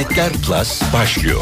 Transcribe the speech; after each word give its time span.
İnternetler 0.00 0.32
Plus 0.32 0.82
başlıyor. 0.94 1.40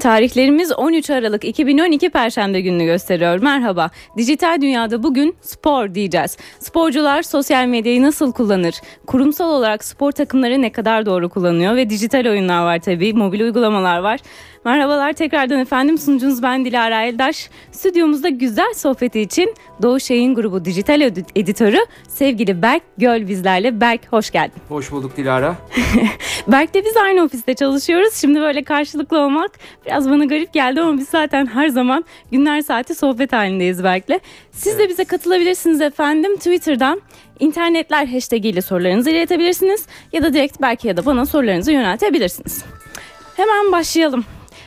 Tarihlerimiz 0.00 0.72
13 0.72 1.10
Aralık 1.10 1.44
2012 1.44 2.10
Perşembe 2.10 2.60
gününü 2.60 2.84
gösteriyor. 2.84 3.42
Merhaba. 3.42 3.90
Dijital 4.16 4.60
dünyada 4.60 5.02
bugün 5.02 5.36
spor 5.40 5.94
diyeceğiz. 5.94 6.36
Sporcular 6.58 7.22
sosyal 7.22 7.66
medyayı 7.66 8.02
nasıl 8.02 8.32
kullanır? 8.32 8.74
Kurumsal 9.06 9.50
olarak 9.50 9.84
spor 9.84 10.12
takımları 10.12 10.62
ne 10.62 10.72
kadar 10.72 11.06
doğru 11.06 11.28
kullanıyor? 11.28 11.76
Ve 11.76 11.90
dijital 11.90 12.26
oyunlar 12.26 12.64
var 12.64 12.78
tabii, 12.78 13.14
mobil 13.14 13.40
uygulamalar 13.40 13.98
var. 13.98 14.20
Merhabalar 14.64 15.12
tekrardan 15.12 15.58
efendim 15.58 15.98
sunucunuz 15.98 16.42
ben 16.42 16.64
Dilara 16.64 17.02
Eldaş. 17.02 17.50
Stüdyomuzda 17.72 18.28
güzel 18.28 18.74
sohbeti 18.74 19.20
için 19.20 19.54
Doğu 19.82 20.00
Şeyin 20.00 20.34
grubu 20.34 20.64
dijital 20.64 21.00
editörü 21.34 21.78
sevgili 22.08 22.62
Berk 22.62 22.82
Göl 22.98 23.28
bizlerle. 23.28 23.80
Berk 23.80 24.12
hoş 24.12 24.30
geldin. 24.30 24.62
Hoş 24.68 24.92
bulduk 24.92 25.16
Dilara. 25.16 25.56
Berk'le 26.48 26.74
biz 26.74 26.96
aynı 26.96 27.22
ofiste 27.22 27.54
çalışıyoruz. 27.54 28.14
Şimdi 28.14 28.40
böyle 28.40 28.64
karşılıklı 28.64 29.18
olmak 29.18 29.50
biraz 29.86 30.10
bana 30.10 30.24
garip 30.24 30.52
geldi 30.52 30.80
ama 30.80 30.98
biz 30.98 31.08
zaten 31.08 31.46
her 31.46 31.68
zaman 31.68 32.04
günler 32.32 32.60
saati 32.60 32.94
sohbet 32.94 33.32
halindeyiz 33.32 33.84
Berk'le. 33.84 34.20
Siz 34.52 34.72
evet. 34.72 34.84
de 34.84 34.88
bize 34.88 35.04
katılabilirsiniz 35.04 35.80
efendim 35.80 36.36
Twitter'dan. 36.36 37.00
internetler 37.40 38.06
hashtag 38.06 38.46
ile 38.46 38.62
sorularınızı 38.62 39.10
iletebilirsiniz 39.10 39.86
ya 40.12 40.22
da 40.22 40.32
direkt 40.34 40.60
Berk'e 40.60 40.88
ya 40.88 40.96
da 40.96 41.06
bana 41.06 41.26
sorularınızı 41.26 41.72
yöneltebilirsiniz. 41.72 42.64
Hemen 43.36 43.72
başlayalım. 43.72 44.24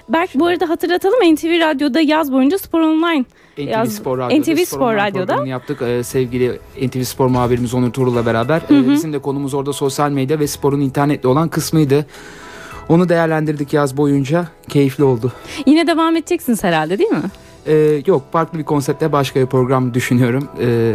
Berk 0.10 0.30
bu 0.36 0.46
arada 0.46 0.70
hatırlatalım 0.70 1.34
NTV 1.34 1.60
Radyo'da 1.60 2.02
yaz 2.02 2.32
boyunca 2.32 2.58
Spor 2.58 2.80
Online 2.80 3.26
NTV 3.58 3.62
yaz, 3.62 3.96
Spor 3.96 4.18
Radyo'da, 4.18 4.42
NTV 4.42 4.56
Spor, 4.56 4.66
Spor 4.66 4.96
Radyo'da 4.96 5.48
yaptık. 5.48 5.82
Ee, 5.82 6.04
sevgili 6.04 6.60
NTV 6.82 7.04
Spor 7.04 7.28
muhabirimiz 7.28 7.74
Onur 7.74 7.92
Turul'la 7.92 8.26
beraber. 8.26 8.62
Hı 8.68 8.74
hı. 8.74 8.84
Ee, 8.84 8.92
bizim 8.92 9.14
de 9.14 9.20
konumuz 9.20 9.54
orada 9.54 9.74
sosyal 9.74 10.12
medya 10.12 10.40
ve 10.40 10.48
sporun 10.48 10.82
internetle 10.82 11.30
olan 11.30 11.50
kısmıydı. 11.50 12.06
Onu 12.90 13.10
değerlendirdik 13.10 13.74
yaz 13.74 13.98
boyunca. 13.98 14.48
Keyifli 14.70 15.04
oldu. 15.04 15.32
Yine 15.66 15.88
devam 15.88 16.16
edeceksiniz 16.16 16.64
herhalde 16.64 17.00
değil 17.00 17.10
mi? 17.10 17.24
Ee, 17.68 18.02
yok 18.06 18.22
farklı 18.32 18.60
bir 18.60 18.64
konseptle 18.64 19.12
başka 19.12 19.40
bir 19.40 19.46
program 19.46 19.94
düşünüyorum. 19.94 20.48
Ee, 20.62 20.94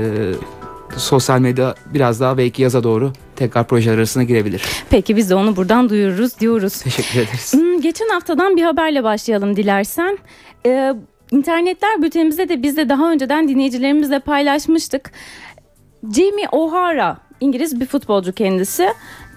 sosyal 0.97 1.39
medya 1.41 1.75
biraz 1.95 2.21
daha 2.21 2.39
belki 2.39 2.63
yaza 2.63 2.83
doğru 2.83 3.13
tekrar 3.39 3.67
projeler 3.67 3.97
arasına 3.99 4.23
girebilir. 4.23 4.63
Peki 4.91 5.17
biz 5.17 5.31
de 5.31 5.35
onu 5.35 5.57
buradan 5.57 5.89
duyururuz 5.89 6.41
diyoruz. 6.41 6.83
Teşekkür 6.83 7.21
ederiz. 7.21 7.53
Hmm, 7.53 7.81
geçen 7.81 8.09
haftadan 8.09 8.57
bir 8.57 8.63
haberle 8.63 9.05
başlayalım 9.05 9.57
dilersen. 9.57 10.19
Ee, 10.67 10.95
internetler 11.31 12.03
bültenimizde 12.03 12.49
de 12.49 12.63
biz 12.63 12.77
de 12.77 12.89
daha 12.89 13.13
önceden 13.13 13.49
dinleyicilerimizle 13.49 14.19
paylaşmıştık. 14.19 15.13
Jamie 16.03 16.49
O'Hara 16.53 17.17
İngiliz 17.41 17.81
bir 17.81 17.87
futbolcu 17.87 18.33
kendisi. 18.33 18.89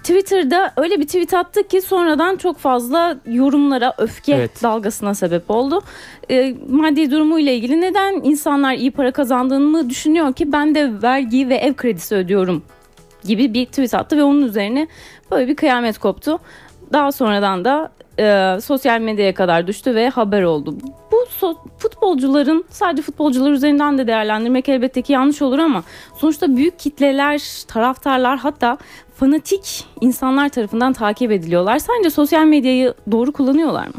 Twitter'da 0.02 0.72
öyle 0.76 1.00
bir 1.00 1.06
tweet 1.06 1.34
attı 1.34 1.68
ki 1.68 1.82
sonradan 1.82 2.36
çok 2.36 2.58
fazla 2.58 3.18
yorumlara, 3.26 3.94
öfke 3.98 4.34
evet. 4.34 4.62
dalgasına 4.62 5.14
sebep 5.14 5.50
oldu. 5.50 5.82
E, 6.30 6.54
maddi 6.68 7.10
durumuyla 7.10 7.52
ilgili 7.52 7.80
neden 7.80 8.20
insanlar 8.24 8.74
iyi 8.74 8.90
para 8.90 9.12
kazandığını 9.12 9.90
düşünüyor 9.90 10.32
ki 10.32 10.52
ben 10.52 10.74
de 10.74 11.02
vergi 11.02 11.48
ve 11.48 11.54
ev 11.54 11.74
kredisi 11.74 12.14
ödüyorum 12.14 12.62
gibi 13.24 13.54
bir 13.54 13.66
tweet 13.66 13.94
attı 13.94 14.16
ve 14.16 14.22
onun 14.22 14.42
üzerine 14.42 14.88
böyle 15.30 15.48
bir 15.48 15.56
kıyamet 15.56 15.98
koptu. 15.98 16.38
Daha 16.92 17.12
sonradan 17.12 17.64
da 17.64 17.92
e, 18.18 18.58
sosyal 18.60 19.00
medyaya 19.00 19.34
kadar 19.34 19.66
düştü 19.66 19.94
ve 19.94 20.08
haber 20.08 20.42
oldu. 20.42 20.74
Bu 21.12 21.16
so- 21.40 21.56
futbolcuların 21.78 22.64
sadece 22.70 23.02
futbolcular 23.02 23.52
üzerinden 23.52 23.98
de 23.98 24.06
değerlendirmek 24.06 24.68
elbette 24.68 25.02
ki 25.02 25.12
yanlış 25.12 25.42
olur 25.42 25.58
ama 25.58 25.82
sonuçta 26.18 26.56
büyük 26.56 26.78
kitleler, 26.78 27.42
taraftarlar 27.68 28.38
hatta 28.38 28.78
fanatik 29.14 29.84
insanlar 30.00 30.48
tarafından 30.48 30.92
takip 30.92 31.32
ediliyorlar. 31.32 31.78
Sence 31.78 32.10
sosyal 32.10 32.44
medyayı 32.44 32.94
doğru 33.10 33.32
kullanıyorlar 33.32 33.86
mı? 33.86 33.94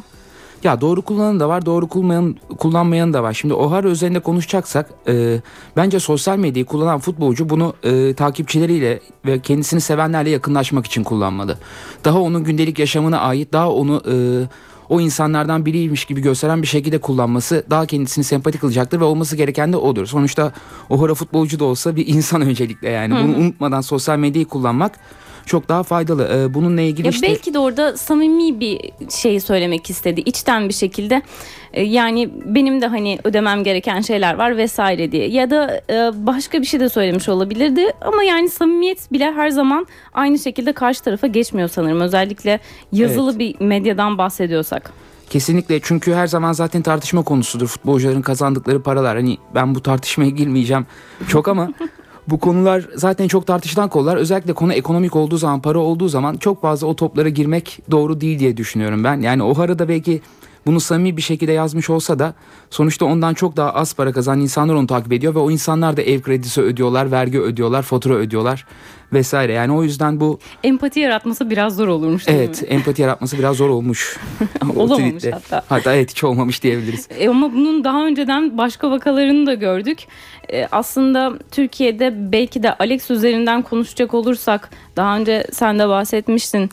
Ya 0.64 0.82
doğru 0.82 1.02
kullanan 1.02 1.40
da 1.40 1.50
var, 1.50 1.66
doğru 1.66 1.88
kullanmayan, 1.88 2.36
kullanmayan 2.58 3.14
da 3.14 3.24
var. 3.24 3.34
Şimdi 3.34 3.54
O'Hara 3.54 3.90
üzerinde 3.90 4.20
konuşacaksak 4.20 4.90
e, 5.08 5.42
bence 5.78 6.00
sosyal 6.00 6.38
medyayı 6.38 6.66
kullanan 6.66 7.00
futbolcu 7.00 7.50
bunu 7.50 7.74
e, 7.84 8.14
takipçileriyle 8.14 9.00
ve 9.26 9.40
kendisini 9.40 9.82
sevenlerle 9.82 10.30
yakınlaşmak 10.30 10.86
için 10.86 11.04
kullanmalı. 11.04 11.58
Daha 12.06 12.20
onun 12.20 12.44
gündelik 12.44 12.80
yaşamına 12.80 13.20
ait, 13.20 13.54
daha 13.54 13.72
onu 13.72 14.02
e, 14.12 14.16
o 14.90 15.02
insanlardan 15.02 15.66
biriymiş 15.66 16.06
gibi 16.06 16.22
gösteren 16.22 16.62
bir 16.62 16.68
şekilde 16.68 16.98
kullanması 16.98 17.66
daha 17.70 17.86
kendisini 17.86 18.24
sempatik 18.24 18.62
kılacaktır 18.62 19.00
ve 19.00 19.04
olması 19.04 19.36
gereken 19.36 19.74
de 19.74 19.78
odur. 19.78 20.06
Sonuçta 20.06 20.54
O'Hara 20.90 21.14
futbolcu 21.14 21.60
da 21.60 21.66
olsa 21.66 21.96
bir 21.96 22.08
insan 22.08 22.42
öncelikle 22.42 22.90
yani. 22.90 23.14
Bunu 23.14 23.38
unutmadan 23.38 23.82
sosyal 23.82 24.18
medyayı 24.18 24.46
kullanmak 24.46 25.00
çok 25.46 25.70
daha 25.70 25.84
faydalı. 25.84 26.30
Ee, 26.34 26.54
bununla 26.54 26.82
ilgili 26.82 27.08
ya 27.08 27.12
işte... 27.12 27.28
Belki 27.28 27.54
de 27.54 27.60
orada 27.60 27.98
samimi 27.98 28.60
bir 28.60 28.92
şey 29.10 29.40
söylemek 29.40 29.90
istedi. 29.90 30.22
içten 30.26 30.70
bir 30.70 30.74
şekilde 30.74 31.22
e, 31.74 31.84
yani 31.84 32.30
benim 32.46 32.82
de 32.82 32.88
hani 32.88 33.20
ödemem 33.24 33.64
gereken 33.64 34.02
şeyler 34.02 34.34
var 34.34 34.58
vesaire 34.58 35.12
diye. 35.12 35.28
Ya 35.28 35.50
da 35.50 35.82
e, 35.90 36.26
başka 36.26 36.62
bir 36.62 36.66
şey 36.66 36.80
de 36.80 36.90
söylemiş 36.90 37.30
olabilirdi. 37.30 37.92
Ama 38.02 38.24
yani 38.24 38.50
samimiyet 38.50 39.12
bile 39.12 39.32
her 39.32 39.50
zaman 39.50 39.88
aynı 40.14 40.40
şekilde 40.40 40.74
karşı 40.74 41.04
tarafa 41.04 41.28
geçmiyor 41.28 41.70
sanırım. 41.70 42.02
Özellikle 42.02 42.60
yazılı 42.92 43.30
evet. 43.30 43.40
bir 43.40 43.66
medyadan 43.66 44.18
bahsediyorsak. 44.18 44.94
Kesinlikle 45.30 45.80
çünkü 45.84 46.14
her 46.14 46.28
zaman 46.28 46.54
zaten 46.54 46.82
tartışma 46.82 47.24
konusudur 47.24 47.68
futbolcuların 47.68 48.22
kazandıkları 48.22 48.84
paralar. 48.84 49.18
Hani 49.18 49.38
ben 49.56 49.76
bu 49.76 49.82
tartışmaya 49.82 50.30
girmeyeceğim 50.30 50.86
çok 51.28 51.48
ama 51.48 51.70
Bu 52.28 52.40
konular 52.40 52.88
zaten 52.96 53.28
çok 53.28 53.48
tartışılan 53.48 53.90
konular. 53.90 54.18
Özellikle 54.18 54.54
konu 54.54 54.74
ekonomik 54.74 55.16
olduğu 55.16 55.38
zaman, 55.38 55.62
para 55.62 55.80
olduğu 55.80 56.08
zaman 56.08 56.38
çok 56.38 56.62
fazla 56.62 56.88
o 56.88 56.96
toplara 56.96 57.30
girmek 57.30 57.80
doğru 57.92 58.22
değil 58.22 58.40
diye 58.40 58.58
düşünüyorum 58.58 59.04
ben. 59.04 59.22
Yani 59.22 59.44
o 59.44 59.54
harada 59.54 59.90
belki 59.90 60.22
bunu 60.66 60.80
samimi 60.80 61.18
bir 61.18 61.22
şekilde 61.22 61.52
yazmış 61.52 61.90
olsa 61.90 62.20
da 62.20 62.34
sonuçta 62.70 63.06
ondan 63.06 63.34
çok 63.34 63.58
daha 63.58 63.74
az 63.74 63.94
para 63.94 64.12
kazanan 64.12 64.40
insanlar 64.40 64.74
onu 64.74 64.88
takip 64.88 65.14
ediyor 65.14 65.36
ve 65.36 65.40
o 65.40 65.52
insanlar 65.52 65.98
da 65.98 66.02
ev 66.02 66.22
kredisi 66.22 66.62
ödüyorlar, 66.62 67.12
vergi 67.12 67.40
ödüyorlar, 67.40 67.82
fatura 67.82 68.14
ödüyorlar 68.14 68.66
vesaire. 69.14 69.54
Yani 69.54 69.74
o 69.74 69.84
yüzden 69.84 70.20
bu 70.20 70.40
empati 70.64 71.00
yaratması 71.00 71.50
biraz 71.50 71.76
zor 71.76 71.88
olurmuş. 71.88 72.24
Evet, 72.28 72.62
mi? 72.62 72.68
empati 72.68 73.02
yaratması 73.02 73.40
biraz 73.40 73.58
zor 73.58 73.70
olmuş. 73.70 74.18
Olamamış 74.76 75.24
hatta. 75.32 75.64
Hatta 75.70 75.96
evet 75.96 76.12
hiç 76.12 76.24
olmamış 76.24 76.64
diyebiliriz. 76.64 77.08
E 77.20 77.30
ama 77.30 77.54
bunun 77.54 77.84
daha 77.84 78.06
önceden 78.06 78.58
başka 78.58 78.92
vakalarını 78.92 79.46
da 79.46 79.54
gördük. 79.54 80.00
E, 80.54 80.68
aslında 80.72 81.34
Türkiye'de 81.52 82.32
belki 82.32 82.64
de 82.64 82.74
Alex 82.74 83.12
üzerinden 83.12 83.62
konuşacak 83.62 84.14
olursak 84.14 84.70
daha 84.96 85.18
önce 85.18 85.48
sen 85.52 85.80
de 85.80 85.88
bahsetmiştin. 85.88 86.70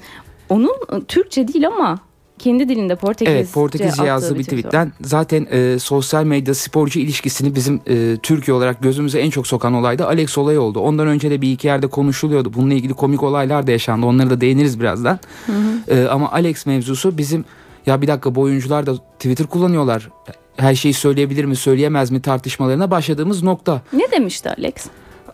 Onun 0.49 1.05
Türkçe 1.09 1.49
değil 1.49 1.67
ama 1.67 1.99
kendi 2.39 2.69
dilinde 2.69 2.95
Portekizce 2.95 3.39
Evet 3.39 3.53
Portekizce 3.53 4.05
yazdığı 4.05 4.39
bir 4.39 4.45
tweetten 4.45 4.93
zaten 5.01 5.47
e, 5.51 5.79
sosyal 5.79 6.25
medya 6.25 6.55
sporcu 6.55 7.01
ilişkisini 7.01 7.55
bizim 7.55 7.81
e, 7.87 8.17
Türkiye 8.23 8.55
olarak 8.55 8.83
gözümüze 8.83 9.21
en 9.21 9.31
çok 9.31 9.47
sokan 9.47 9.75
olay 9.75 9.99
da 9.99 10.07
Alex 10.07 10.39
olayı 10.39 10.61
oldu. 10.61 10.81
Ondan 10.81 11.07
önce 11.07 11.31
de 11.31 11.43
bir 11.43 11.53
iki 11.53 11.67
yerde 11.67 11.87
konuşuluyordu. 11.87 12.53
Bununla 12.55 12.75
ilgili 12.75 12.95
komik 12.95 13.23
olaylar 13.23 13.67
da 13.67 13.71
yaşandı. 13.71 14.07
Onları 14.07 14.31
da 14.31 14.41
değiniriz 14.41 14.81
birazdan. 14.81 15.19
Hı 15.47 15.53
hı. 15.53 15.97
E, 15.97 16.09
ama 16.09 16.33
Alex 16.33 16.67
mevzusu 16.67 17.19
bizim 17.19 17.45
ya 17.87 18.03
bir 18.03 18.07
dakika 18.07 18.35
bu 18.35 18.41
oyuncular 18.41 18.87
da 18.87 18.97
Twitter 18.97 19.47
kullanıyorlar. 19.47 20.09
Her 20.57 20.75
şeyi 20.75 20.95
söyleyebilir 20.95 21.45
mi 21.45 21.57
söyleyemez 21.57 22.11
mi 22.11 22.23
tartışmalarına 22.23 22.91
başladığımız 22.91 23.43
nokta. 23.43 23.83
Ne 23.93 24.11
demişti 24.11 24.51
Alex? 24.59 24.75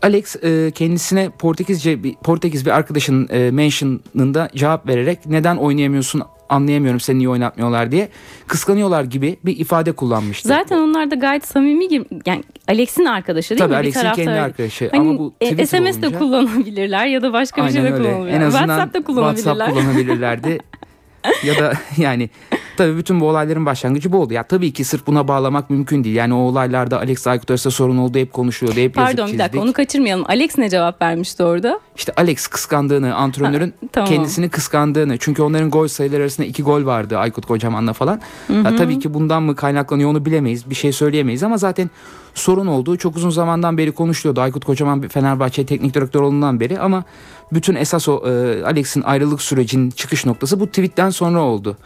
Alex 0.02 0.36
e, 0.36 0.70
kendisine 0.74 1.30
Portekizce 1.30 2.02
bir 2.02 2.14
Portekiz 2.14 2.66
bir 2.66 2.70
arkadaşının 2.70 3.28
e, 3.30 3.50
mention'ında 3.50 4.50
cevap 4.54 4.88
vererek 4.88 5.26
neden 5.26 5.56
oynayamıyorsun 5.56 6.22
anlayamıyorum 6.48 7.00
seni 7.00 7.18
niye 7.18 7.28
oynatmıyorlar 7.28 7.92
diye 7.92 8.08
kıskanıyorlar 8.46 9.04
gibi 9.04 9.36
bir 9.44 9.58
ifade 9.58 9.92
kullanmıştı. 9.92 10.48
Zaten 10.48 10.78
onlar 10.78 11.10
da 11.10 11.14
gayet 11.14 11.48
samimi 11.48 11.84
yani 12.26 12.44
Alex'in 12.68 13.04
arkadaşı 13.04 13.50
değil 13.50 13.58
Tabii 13.58 13.70
mi? 13.70 13.76
Alex'in 13.76 14.12
kendi 14.12 14.30
arkadaşı 14.30 14.88
hani, 14.90 15.00
ama 15.00 15.18
bu 15.18 15.34
Twitter 15.40 15.62
e, 15.62 15.66
SMS 15.66 16.02
de 16.02 16.12
kullanabilirler 16.18 17.06
ya 17.06 17.22
da 17.22 17.32
başka 17.32 17.66
bir 17.66 17.72
şey 17.72 17.82
de 17.82 17.96
kullanabilirler. 17.96 18.40
En 18.40 18.40
azından 18.40 18.66
WhatsApp 18.66 18.94
da 18.94 19.02
kullanabilirler. 19.02 19.52
WhatsApp 19.52 19.78
kullanabilirlerdi. 19.78 20.58
ya 21.44 21.58
da 21.58 21.72
yani 21.96 22.30
Tabii 22.76 22.96
bütün 22.96 23.20
bu 23.20 23.28
olayların 23.28 23.66
başlangıcı 23.66 24.12
bu 24.12 24.18
oldu. 24.18 24.34
Ya 24.34 24.42
tabii 24.42 24.72
ki 24.72 24.84
sırf 24.84 25.06
buna 25.06 25.28
bağlamak 25.28 25.70
mümkün 25.70 26.04
değil. 26.04 26.16
Yani 26.16 26.34
o 26.34 26.36
olaylarda 26.36 26.98
Alex 26.98 27.26
Aykut 27.26 27.50
arasında 27.50 27.70
sorun 27.70 27.96
oldu 27.96 28.18
hep 28.18 28.32
konuşuyordu. 28.32 28.80
Hep 28.80 28.94
Pardon 28.94 29.32
bir 29.32 29.38
dakika 29.38 29.60
onu 29.60 29.72
kaçırmayalım. 29.72 30.24
Alex 30.28 30.58
ne 30.58 30.70
cevap 30.70 31.02
vermişti 31.02 31.44
orada? 31.44 31.80
İşte 31.96 32.12
Alex 32.16 32.46
kıskandığını, 32.46 33.14
antrenörün 33.14 33.68
ha, 33.80 33.88
tamam. 33.92 34.10
kendisini 34.10 34.48
kıskandığını. 34.48 35.18
Çünkü 35.18 35.42
onların 35.42 35.70
gol 35.70 35.88
sayıları 35.88 36.22
arasında 36.22 36.46
iki 36.46 36.62
gol 36.62 36.86
vardı 36.86 37.18
Aykut 37.18 37.46
Kocaman'la 37.46 37.92
falan. 37.92 38.20
Ya, 38.48 38.76
tabii 38.76 38.98
ki 38.98 39.14
bundan 39.14 39.42
mı 39.42 39.56
kaynaklanıyor 39.56 40.10
onu 40.10 40.24
bilemeyiz. 40.24 40.70
Bir 40.70 40.74
şey 40.74 40.92
söyleyemeyiz 40.92 41.42
ama 41.42 41.56
zaten 41.56 41.90
sorun 42.34 42.66
olduğu 42.66 42.96
çok 42.96 43.16
uzun 43.16 43.30
zamandan 43.30 43.78
beri 43.78 43.92
konuşuluyordu. 43.92 44.40
Aykut 44.40 44.64
Kocaman 44.64 45.08
Fenerbahçe 45.08 45.66
teknik 45.66 45.94
direktör 45.94 46.20
olduğundan 46.20 46.60
beri 46.60 46.80
ama 46.80 47.04
bütün 47.52 47.74
esas 47.74 48.08
o 48.08 48.22
e, 48.28 48.64
Alex'in 48.64 49.02
ayrılık 49.02 49.42
sürecinin 49.42 49.90
çıkış 49.90 50.26
noktası 50.26 50.60
bu 50.60 50.66
tweetten 50.66 51.10
sonra 51.10 51.40
oldu. 51.40 51.76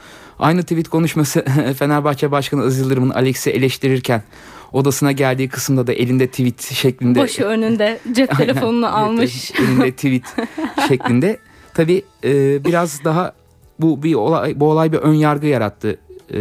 Aynı 0.41 0.63
tweet 0.63 0.89
konuşması 0.89 1.45
Fenerbahçe 1.79 2.31
Başkanı 2.31 2.63
Aziz 2.63 2.79
Yıldırım'ın 2.79 3.11
Alex'i 3.11 3.51
eleştirirken 3.51 4.23
odasına 4.73 5.13
geldiği 5.13 5.49
kısımda 5.49 5.87
da 5.87 5.93
elinde 5.93 6.27
tweet 6.27 6.63
şeklinde. 6.63 7.19
Başı 7.19 7.45
önünde 7.45 7.99
cep 8.13 8.37
telefonunu 8.37 8.97
almış. 8.97 9.53
elinde 9.61 9.93
tweet 9.93 10.25
şeklinde. 10.89 11.39
Tabii 11.75 12.03
e, 12.25 12.65
biraz 12.65 13.05
daha 13.05 13.33
bu 13.81 14.03
bir 14.03 14.15
olay 14.15 14.61
bu 14.61 14.71
olay 14.71 14.93
bir 14.93 14.99
ön 14.99 15.15
yargı 15.15 15.47
yarattı. 15.47 15.99
E, 16.35 16.41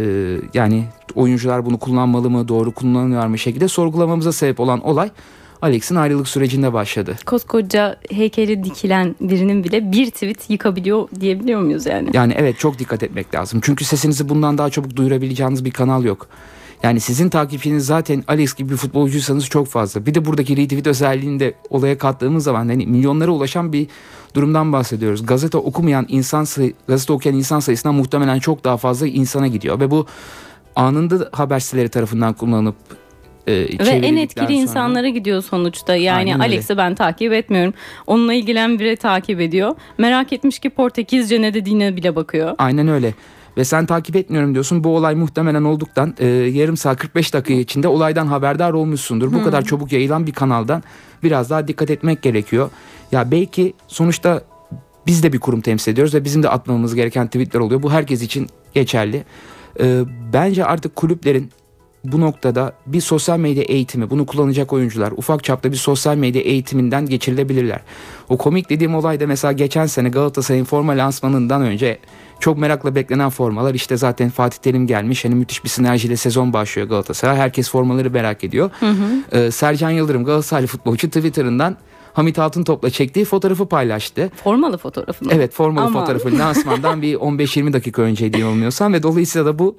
yani 0.54 0.84
oyuncular 1.14 1.66
bunu 1.66 1.78
kullanmalı 1.78 2.30
mı, 2.30 2.48
doğru 2.48 2.72
kullanıyor 2.72 3.26
mu 3.26 3.38
şekilde 3.38 3.68
sorgulamamıza 3.68 4.32
sebep 4.32 4.60
olan 4.60 4.86
olay 4.86 5.10
Alex'in 5.62 5.94
ayrılık 5.94 6.28
sürecinde 6.28 6.72
başladı. 6.72 7.16
Koskoca 7.26 7.96
heykeli 8.10 8.64
dikilen 8.64 9.16
birinin 9.20 9.64
bile 9.64 9.92
bir 9.92 10.10
tweet 10.10 10.50
yıkabiliyor 10.50 11.08
diyebiliyor 11.20 11.60
muyuz 11.60 11.86
yani? 11.86 12.10
Yani 12.12 12.34
evet 12.36 12.58
çok 12.58 12.78
dikkat 12.78 13.02
etmek 13.02 13.34
lazım. 13.34 13.60
Çünkü 13.62 13.84
sesinizi 13.84 14.28
bundan 14.28 14.58
daha 14.58 14.70
çabuk 14.70 14.96
duyurabileceğiniz 14.96 15.64
bir 15.64 15.70
kanal 15.70 16.04
yok. 16.04 16.28
Yani 16.82 17.00
sizin 17.00 17.28
takipçiniz 17.28 17.86
zaten 17.86 18.24
Alex 18.28 18.54
gibi 18.54 18.72
bir 18.72 18.76
futbolcuysanız 18.76 19.46
çok 19.46 19.66
fazla. 19.66 20.06
Bir 20.06 20.14
de 20.14 20.24
buradaki 20.24 20.56
retweet 20.56 20.86
özelliğini 20.86 21.40
de 21.40 21.54
olaya 21.70 21.98
kattığımız 21.98 22.44
zaman 22.44 22.68
hani 22.68 22.86
milyonlara 22.86 23.30
ulaşan 23.30 23.72
bir 23.72 23.86
durumdan 24.34 24.72
bahsediyoruz. 24.72 25.26
Gazete 25.26 25.58
okumayan 25.58 26.06
insan 26.08 26.44
sayı, 26.44 26.72
gazete 26.88 27.12
okuyan 27.12 27.38
insan 27.38 27.60
sayısından 27.60 27.94
muhtemelen 27.94 28.38
çok 28.38 28.64
daha 28.64 28.76
fazla 28.76 29.06
insana 29.06 29.46
gidiyor 29.46 29.80
ve 29.80 29.90
bu 29.90 30.06
anında 30.76 31.28
haber 31.32 31.60
siteleri 31.60 31.88
tarafından 31.88 32.32
kullanılıp 32.32 32.76
e, 33.46 33.52
Ve 33.52 33.90
en 33.90 34.16
etkili 34.16 34.44
sonra- 34.44 34.52
insanlara 34.52 35.08
gidiyor 35.08 35.42
sonuçta. 35.42 35.94
Yani. 35.94 36.36
Alex'i 36.36 36.76
ben 36.76 36.94
takip 36.94 37.32
etmiyorum. 37.32 37.74
Onunla 38.06 38.34
ilgilen 38.34 38.78
biri 38.78 38.96
takip 38.96 39.40
ediyor. 39.40 39.74
Merak 39.98 40.32
etmiş 40.32 40.58
ki 40.58 40.70
Portekizce 40.70 41.42
ne 41.42 41.54
dediğine 41.54 41.96
bile 41.96 42.16
bakıyor. 42.16 42.54
Aynen 42.58 42.88
öyle. 42.88 43.14
Ve 43.56 43.64
sen 43.64 43.86
takip 43.86 44.16
etmiyorum 44.16 44.54
diyorsun. 44.54 44.84
Bu 44.84 44.96
olay 44.96 45.14
muhtemelen 45.14 45.64
olduktan 45.64 46.14
e, 46.18 46.26
yarım 46.26 46.76
saat 46.76 46.98
45 46.98 47.34
dakika 47.34 47.54
içinde 47.54 47.88
olaydan 47.88 48.26
haberdar 48.26 48.72
olmuşsundur. 48.72 49.32
Bu 49.32 49.44
kadar 49.44 49.62
çabuk 49.64 49.92
yayılan 49.92 50.26
bir 50.26 50.32
kanaldan 50.32 50.82
biraz 51.22 51.50
daha 51.50 51.68
dikkat 51.68 51.90
etmek 51.90 52.22
gerekiyor. 52.22 52.70
Ya 53.12 53.30
belki 53.30 53.74
sonuçta 53.88 54.42
biz 55.06 55.22
de 55.22 55.32
bir 55.32 55.40
kurum 55.40 55.60
temsil 55.60 55.92
ediyoruz 55.92 56.14
ve 56.14 56.24
bizim 56.24 56.42
de 56.42 56.48
atmamız 56.48 56.94
gereken 56.94 57.26
tweetler 57.26 57.60
oluyor. 57.60 57.82
Bu 57.82 57.92
herkes 57.92 58.22
için 58.22 58.46
geçerli. 58.74 59.24
E, 59.80 60.00
bence 60.32 60.64
artık 60.64 60.96
kulüplerin 60.96 61.50
bu 62.04 62.20
noktada 62.20 62.72
bir 62.86 63.00
sosyal 63.00 63.38
medya 63.38 63.62
eğitimi, 63.62 64.10
bunu 64.10 64.26
kullanacak 64.26 64.72
oyuncular 64.72 65.12
ufak 65.16 65.44
çapta 65.44 65.72
bir 65.72 65.76
sosyal 65.76 66.16
medya 66.16 66.42
eğitiminden 66.42 67.06
geçirilebilirler. 67.06 67.80
O 68.28 68.36
komik 68.36 68.70
dediğim 68.70 68.94
olay 68.94 69.20
da 69.20 69.26
mesela 69.26 69.52
geçen 69.52 69.86
sene 69.86 70.08
Galatasaray'ın 70.08 70.64
forma 70.64 70.92
lansmanından 70.92 71.62
önce 71.62 71.98
çok 72.40 72.58
merakla 72.58 72.94
beklenen 72.94 73.30
formalar 73.30 73.74
işte 73.74 73.96
zaten 73.96 74.30
Fatih 74.30 74.58
Terim 74.58 74.86
gelmiş. 74.86 75.24
Hani 75.24 75.34
müthiş 75.34 75.64
bir 75.64 75.68
sinerjiyle 75.68 76.16
sezon 76.16 76.52
başlıyor 76.52 76.88
Galatasaray. 76.88 77.36
Herkes 77.36 77.70
formaları 77.70 78.10
merak 78.10 78.44
ediyor. 78.44 78.70
Ee, 79.32 79.50
Sercan 79.50 79.90
Yıldırım 79.90 80.24
Galatasaraylı 80.24 80.66
futbolcu 80.66 81.06
Twitter'ından 81.06 81.76
Hamit 82.12 82.38
Altıntop'la 82.38 82.90
çektiği 82.90 83.24
fotoğrafı 83.24 83.66
paylaştı. 83.66 84.30
Formalı 84.44 84.78
fotoğrafını. 84.78 85.32
Evet 85.32 85.52
formalı 85.52 85.86
Aman. 85.86 86.00
fotoğrafı 86.00 86.38
lansmandan 86.38 87.02
bir 87.02 87.14
15-20 87.16 87.72
dakika 87.72 88.02
önceydi 88.02 88.40
yanılmıyorsam 88.40 88.92
ve 88.92 89.02
dolayısıyla 89.02 89.46
da 89.46 89.58
bu 89.58 89.76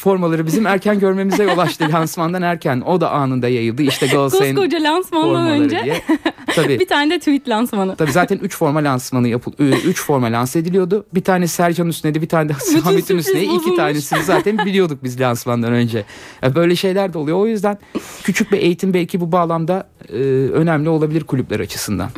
formaları 0.00 0.46
bizim 0.46 0.66
erken 0.66 0.98
görmemize 0.98 1.44
yol 1.44 1.58
açtı 1.58 1.84
lansmandan 1.92 2.42
erken. 2.42 2.80
O 2.80 3.00
da 3.00 3.10
anında 3.10 3.48
yayıldı. 3.48 3.82
İşte 3.82 4.06
Galatasaray'ın 4.06 4.56
Koskoca 4.56 4.82
lansmandan 4.82 5.48
önce 5.48 5.80
diye. 5.84 6.02
Tabii. 6.54 6.80
bir 6.80 6.86
tane 6.86 7.10
de 7.10 7.18
tweet 7.18 7.48
lansmanı. 7.48 7.96
Tabii 7.96 8.12
zaten 8.12 8.38
3 8.38 8.56
forma 8.56 8.84
lansmanı 8.84 9.28
yapıl 9.28 9.52
3 9.58 10.02
forma 10.02 10.26
lanse 10.26 10.58
ediliyordu. 10.58 11.06
Bir 11.14 11.24
tane 11.24 11.46
Sercan 11.46 11.88
üstüne 11.88 12.14
bir 12.14 12.28
tane 12.28 12.48
de 12.48 12.52
Bütün 12.68 12.80
Hamit'in 12.80 13.18
üstüne 13.18 13.42
iki 13.44 13.76
tanesini 13.76 14.22
zaten 14.22 14.58
biliyorduk 14.66 15.04
biz 15.04 15.20
lansmandan 15.20 15.72
önce. 15.72 16.04
Ya 16.42 16.54
böyle 16.54 16.76
şeyler 16.76 17.12
de 17.12 17.18
oluyor. 17.18 17.38
O 17.38 17.46
yüzden 17.46 17.78
küçük 18.22 18.52
bir 18.52 18.58
eğitim 18.58 18.94
belki 18.94 19.20
bu 19.20 19.32
bağlamda 19.32 19.88
e, 20.08 20.16
önemli 20.52 20.88
olabilir 20.88 21.24
kulüpler 21.24 21.60
açısından. 21.60 22.10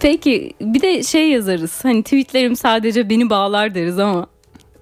Peki 0.00 0.52
bir 0.60 0.80
de 0.80 1.02
şey 1.02 1.30
yazarız. 1.30 1.84
Hani 1.84 2.02
tweetlerim 2.02 2.56
sadece 2.56 3.10
beni 3.10 3.30
bağlar 3.30 3.74
deriz 3.74 3.98
ama 3.98 4.26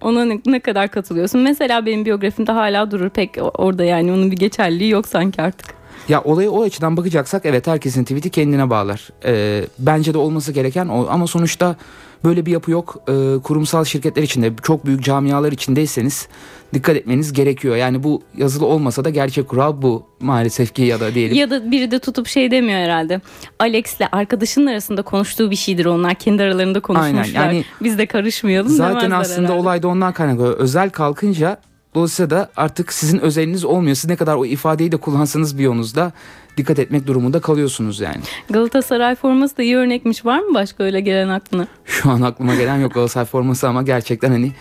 ona 0.04 0.24
ne, 0.24 0.40
ne 0.46 0.60
kadar 0.60 0.88
katılıyorsun? 0.88 1.40
Mesela 1.40 1.86
benim 1.86 2.04
biyografimde 2.04 2.52
hala 2.52 2.90
durur 2.90 3.10
pek 3.10 3.30
orada 3.58 3.84
yani 3.84 4.12
onun 4.12 4.30
bir 4.30 4.36
geçerliliği 4.36 4.90
yok 4.90 5.08
sanki 5.08 5.42
artık. 5.42 5.83
Ya 6.08 6.22
olaya 6.22 6.50
o 6.50 6.62
açıdan 6.62 6.96
bakacaksak 6.96 7.46
evet 7.46 7.66
herkesin 7.66 8.04
tweet'i 8.04 8.30
kendine 8.30 8.70
bağlar. 8.70 9.08
Ee, 9.24 9.64
bence 9.78 10.14
de 10.14 10.18
olması 10.18 10.52
gereken 10.52 10.86
o 10.88 11.06
ama 11.10 11.26
sonuçta 11.26 11.76
böyle 12.24 12.46
bir 12.46 12.52
yapı 12.52 12.70
yok. 12.70 12.96
Ee, 13.08 13.12
kurumsal 13.42 13.84
şirketler 13.84 14.22
içinde 14.22 14.52
çok 14.62 14.86
büyük 14.86 15.04
camialar 15.04 15.52
içindeyseniz 15.52 16.28
dikkat 16.74 16.96
etmeniz 16.96 17.32
gerekiyor. 17.32 17.76
Yani 17.76 18.02
bu 18.02 18.22
yazılı 18.36 18.66
olmasa 18.66 19.04
da 19.04 19.10
gerçek 19.10 19.48
kural 19.48 19.82
bu 19.82 20.06
maalesef 20.20 20.74
ki 20.74 20.82
ya 20.82 21.00
da 21.00 21.14
diyelim. 21.14 21.36
Ya 21.36 21.50
da 21.50 21.70
biri 21.70 21.90
de 21.90 21.98
tutup 21.98 22.26
şey 22.26 22.50
demiyor 22.50 22.78
herhalde. 22.78 23.20
Alex'le 23.58 24.00
arkadaşının 24.12 24.66
arasında 24.66 25.02
konuştuğu 25.02 25.50
bir 25.50 25.56
şeydir 25.56 25.84
onlar. 25.84 26.14
Kendi 26.14 26.42
aralarında 26.42 26.80
konuşmuşlar. 26.80 27.40
Aynen, 27.42 27.54
yani 27.54 27.64
Biz 27.82 27.98
de 27.98 28.06
karışmayalım 28.06 28.68
Zaten 28.68 29.10
aslında 29.10 29.48
herhalde. 29.48 29.60
olay 29.60 29.82
da 29.82 29.88
ondan 29.88 30.12
kaynaklı. 30.12 30.52
Özel 30.58 30.90
kalkınca 30.90 31.58
dolayısıyla 31.94 32.31
da 32.31 32.50
artık 32.56 32.93
sizin 32.93 33.19
özeliniz 33.19 33.64
olmuyor. 33.64 33.96
Siz 33.96 34.11
ne 34.11 34.17
kadar 34.17 34.37
o 34.37 34.46
ifadeyi 34.46 34.93
de 34.93 34.96
kullansanız 34.96 35.58
biyonuzda 35.58 36.12
dikkat 36.56 36.79
etmek 36.79 37.06
durumunda 37.06 37.41
kalıyorsunuz 37.41 38.00
yani. 38.00 38.20
Galatasaray 38.50 39.14
forması 39.14 39.56
da 39.56 39.62
iyi 39.62 39.76
örnekmiş. 39.76 40.25
Var 40.25 40.38
mı 40.38 40.55
başka 40.55 40.85
öyle 40.85 41.00
gelen 41.00 41.29
aklına? 41.29 41.67
Şu 41.85 42.11
an 42.11 42.23
aklıma 42.23 42.55
gelen 42.55 42.76
yok 42.76 42.94
Galatasaray 42.94 43.26
forması 43.26 43.69
ama 43.69 43.82
gerçekten 43.82 44.31
hani 44.31 44.52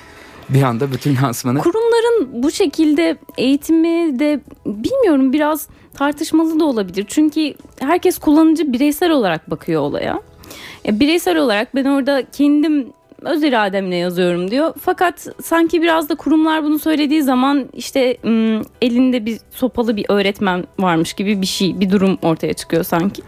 bir 0.49 0.63
anda 0.63 0.91
bütün 0.91 1.15
lansmanı 1.23 1.59
Kurumların 1.59 2.43
bu 2.43 2.51
şekilde 2.51 3.17
eğitimi 3.37 4.19
de 4.19 4.41
bilmiyorum 4.65 5.33
biraz 5.33 5.67
tartışmalı 5.93 6.59
da 6.59 6.65
olabilir. 6.65 7.05
Çünkü 7.07 7.53
herkes 7.79 8.17
kullanıcı 8.17 8.73
bireysel 8.73 9.11
olarak 9.11 9.51
bakıyor 9.51 9.81
olaya. 9.81 10.21
Ya 10.85 10.99
bireysel 10.99 11.37
olarak 11.37 11.75
ben 11.75 11.85
orada 11.85 12.23
kendim 12.31 12.93
öz 13.25 13.43
irademle 13.43 13.95
yazıyorum 13.95 14.51
diyor. 14.51 14.73
Fakat 14.81 15.27
sanki 15.43 15.81
biraz 15.81 16.09
da 16.09 16.15
kurumlar 16.15 16.63
bunu 16.63 16.79
söylediği 16.79 17.23
zaman 17.23 17.69
işte 17.73 18.17
elinde 18.81 19.25
bir 19.25 19.39
sopalı 19.51 19.97
bir 19.97 20.05
öğretmen 20.09 20.63
varmış 20.79 21.13
gibi 21.13 21.41
bir 21.41 21.45
şey, 21.45 21.79
bir 21.79 21.89
durum 21.89 22.17
ortaya 22.21 22.53
çıkıyor 22.53 22.83
sanki. 22.83 23.21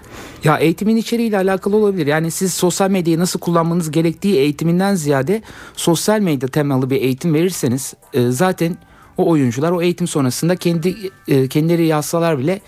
Ya 0.44 0.57
eğitimin 0.57 0.95
içeriğiyle 0.95 1.38
alakalı 1.38 1.75
olabilir. 1.75 2.07
Yani 2.07 2.31
siz 2.31 2.53
sosyal 2.53 2.89
medyayı 2.89 3.19
nasıl 3.19 3.39
kullanmanız 3.39 3.92
gerektiği 3.92 4.36
eğitiminden 4.36 4.95
ziyade 4.95 5.42
sosyal 5.75 6.19
medya 6.19 6.50
temalı 6.50 6.89
bir 6.89 7.01
eğitim 7.01 7.33
verirseniz 7.33 7.94
e, 8.13 8.31
zaten 8.31 8.77
o 9.18 9.30
oyuncular 9.30 9.71
o 9.71 9.81
eğitim 9.81 10.07
sonrasında 10.07 10.56
kendi 10.56 10.95
e, 11.27 11.47
kendileri 11.47 11.86
yazsalar 11.86 12.39
bile 12.39 12.61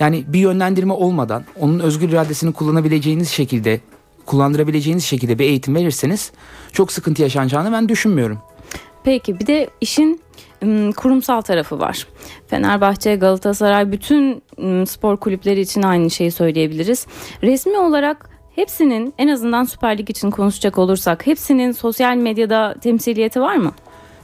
yani 0.00 0.24
bir 0.28 0.38
yönlendirme 0.38 0.92
olmadan 0.92 1.44
onun 1.60 1.78
özgür 1.78 2.08
iradesini 2.08 2.52
kullanabileceğiniz 2.52 3.28
şekilde 3.28 3.80
kullandırabileceğiniz 4.30 5.04
şekilde 5.04 5.38
bir 5.38 5.44
eğitim 5.44 5.74
verirseniz 5.74 6.32
çok 6.72 6.92
sıkıntı 6.92 7.22
yaşanacağını 7.22 7.72
ben 7.72 7.88
düşünmüyorum. 7.88 8.38
Peki 9.04 9.40
bir 9.40 9.46
de 9.46 9.70
işin 9.80 10.20
kurumsal 10.96 11.40
tarafı 11.40 11.78
var. 11.80 12.06
Fenerbahçe, 12.46 13.16
Galatasaray 13.16 13.92
bütün 13.92 14.42
spor 14.86 15.16
kulüpleri 15.16 15.60
için 15.60 15.82
aynı 15.82 16.10
şeyi 16.10 16.30
söyleyebiliriz. 16.30 17.06
Resmi 17.42 17.78
olarak 17.78 18.30
hepsinin 18.54 19.14
en 19.18 19.28
azından 19.28 19.64
Süper 19.64 19.98
Lig 19.98 20.10
için 20.10 20.30
konuşacak 20.30 20.78
olursak 20.78 21.26
hepsinin 21.26 21.72
sosyal 21.72 22.16
medyada 22.16 22.74
temsiliyeti 22.80 23.40
var 23.40 23.56
mı? 23.56 23.72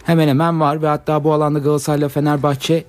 Hemen 0.04 0.28
hemen 0.28 0.60
var 0.60 0.82
ve 0.82 0.86
hatta 0.86 1.24
bu 1.24 1.32
alanda 1.32 1.58
Galatasaray'la 1.58 2.08
Fenerbahçe 2.08 2.84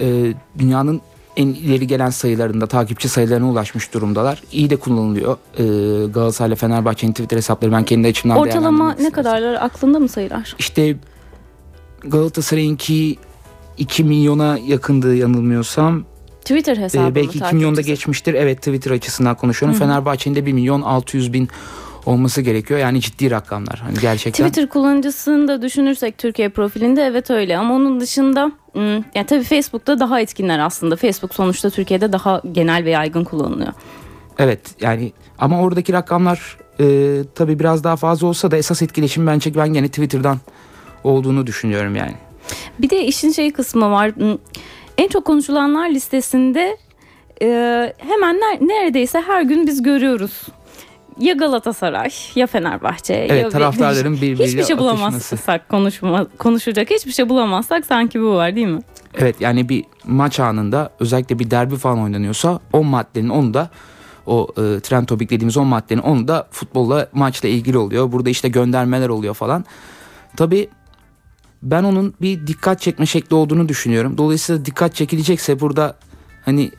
e, 0.00 0.32
dünyanın 0.58 1.00
en 1.38 1.46
ileri 1.48 1.86
gelen 1.86 2.10
sayılarında 2.10 2.66
takipçi 2.66 3.08
sayılarına 3.08 3.50
ulaşmış 3.50 3.94
durumdalar. 3.94 4.42
İyi 4.52 4.70
de 4.70 4.76
kullanılıyor. 4.76 5.36
E, 5.58 5.64
Galatasaray'la 6.06 6.56
Fenerbahçe'nin 6.56 7.12
Twitter 7.12 7.36
hesapları 7.36 7.72
ben 7.72 7.84
kendi 7.84 8.08
açımdan 8.08 8.38
Ortalama 8.38 8.94
ne 8.94 9.10
kadarlar 9.10 9.54
aklında 9.54 9.98
mı 9.98 10.08
sayılar? 10.08 10.54
İşte 10.58 10.96
Galatasaray'ınki 12.04 13.16
2 13.78 14.04
milyona 14.04 14.58
yakındı 14.66 15.14
yanılmıyorsam. 15.14 16.04
Twitter 16.40 16.76
hesabı 16.76 17.04
E, 17.04 17.08
mı 17.08 17.14
belki 17.14 17.38
2 17.38 17.54
milyonda 17.54 17.80
geçmiştir. 17.80 18.34
Evet 18.34 18.58
Twitter 18.58 18.90
açısından 18.90 19.34
konuşuyorum. 19.34 19.78
Fenerbahçe'nin 19.78 20.34
de 20.34 20.46
1 20.46 20.52
milyon 20.52 20.82
600 20.82 21.32
bin 21.32 21.48
olması 22.06 22.40
gerekiyor. 22.42 22.80
Yani 22.80 23.00
ciddi 23.00 23.30
rakamlar. 23.30 23.78
Hani 23.78 23.98
gerçekten. 24.00 24.48
Twitter 24.48 24.68
kullanıcısını 24.68 25.48
da 25.48 25.62
düşünürsek 25.62 26.18
Türkiye 26.18 26.48
profilinde 26.48 27.02
evet 27.02 27.30
öyle 27.30 27.58
ama 27.58 27.74
onun 27.74 28.00
dışında 28.00 28.52
yani 29.14 29.26
tabii 29.26 29.44
Facebook'ta 29.44 30.00
daha 30.00 30.20
etkinler 30.20 30.58
aslında. 30.58 30.96
Facebook 30.96 31.34
sonuçta 31.34 31.70
Türkiye'de 31.70 32.12
daha 32.12 32.42
genel 32.52 32.84
ve 32.84 32.90
yaygın 32.90 33.24
kullanılıyor. 33.24 33.72
Evet 34.38 34.60
yani 34.80 35.12
ama 35.38 35.60
oradaki 35.62 35.92
rakamlar 35.92 36.56
e, 36.80 36.84
tabii 37.34 37.58
biraz 37.58 37.84
daha 37.84 37.96
fazla 37.96 38.26
olsa 38.26 38.50
da 38.50 38.56
esas 38.56 38.82
etkileşim 38.82 39.26
bence 39.26 39.54
ben 39.54 39.68
gene 39.68 39.88
Twitter'dan 39.88 40.38
olduğunu 41.04 41.46
düşünüyorum 41.46 41.96
yani. 41.96 42.14
Bir 42.78 42.90
de 42.90 43.04
işin 43.04 43.32
şey 43.32 43.52
kısmı 43.52 43.90
var. 43.90 44.16
Hmm, 44.16 44.36
En 44.98 45.08
çok 45.08 45.24
konuşulanlar 45.24 45.90
listesinde 45.90 46.76
e, 47.42 47.46
hemen 47.98 48.36
ner- 48.36 48.68
neredeyse 48.68 49.20
her 49.20 49.42
gün 49.42 49.66
biz 49.66 49.82
görüyoruz. 49.82 50.42
Ya 51.18 51.34
Galatasaray 51.34 52.10
ya 52.34 52.46
Fenerbahçe. 52.46 53.14
Evet 53.14 53.44
ya 53.44 53.48
taraftarların 53.50 54.14
birbiriyle 54.20 54.44
Hiçbir 54.44 54.64
şey 54.64 54.78
bulamazsak 54.78 55.68
konuşma, 55.68 56.26
konuşacak 56.38 56.90
hiçbir 56.90 57.12
şey 57.12 57.28
bulamazsak 57.28 57.86
sanki 57.86 58.20
bu 58.20 58.34
var 58.34 58.56
değil 58.56 58.66
mi? 58.66 58.80
Evet 59.14 59.40
yani 59.40 59.68
bir 59.68 59.84
maç 60.04 60.40
anında 60.40 60.90
özellikle 61.00 61.38
bir 61.38 61.50
derbi 61.50 61.76
falan 61.76 62.00
oynanıyorsa 62.00 62.60
o 62.72 62.84
maddenin 62.84 63.28
onu 63.28 63.54
da 63.54 63.70
o 64.26 64.48
e, 64.50 64.80
trend 64.80 65.06
topic 65.06 65.30
dediğimiz 65.30 65.56
10 65.56 65.66
maddenin 65.66 66.00
onu 66.00 66.28
da 66.28 66.48
futbolla 66.50 67.08
maçla 67.12 67.48
ilgili 67.48 67.78
oluyor. 67.78 68.12
Burada 68.12 68.30
işte 68.30 68.48
göndermeler 68.48 69.08
oluyor 69.08 69.34
falan. 69.34 69.64
Tabii 70.36 70.68
ben 71.62 71.84
onun 71.84 72.14
bir 72.20 72.46
dikkat 72.46 72.80
çekme 72.80 73.06
şekli 73.06 73.34
olduğunu 73.34 73.68
düşünüyorum. 73.68 74.18
Dolayısıyla 74.18 74.64
dikkat 74.64 74.94
çekilecekse 74.94 75.60
burada 75.60 75.96
hani 76.44 76.70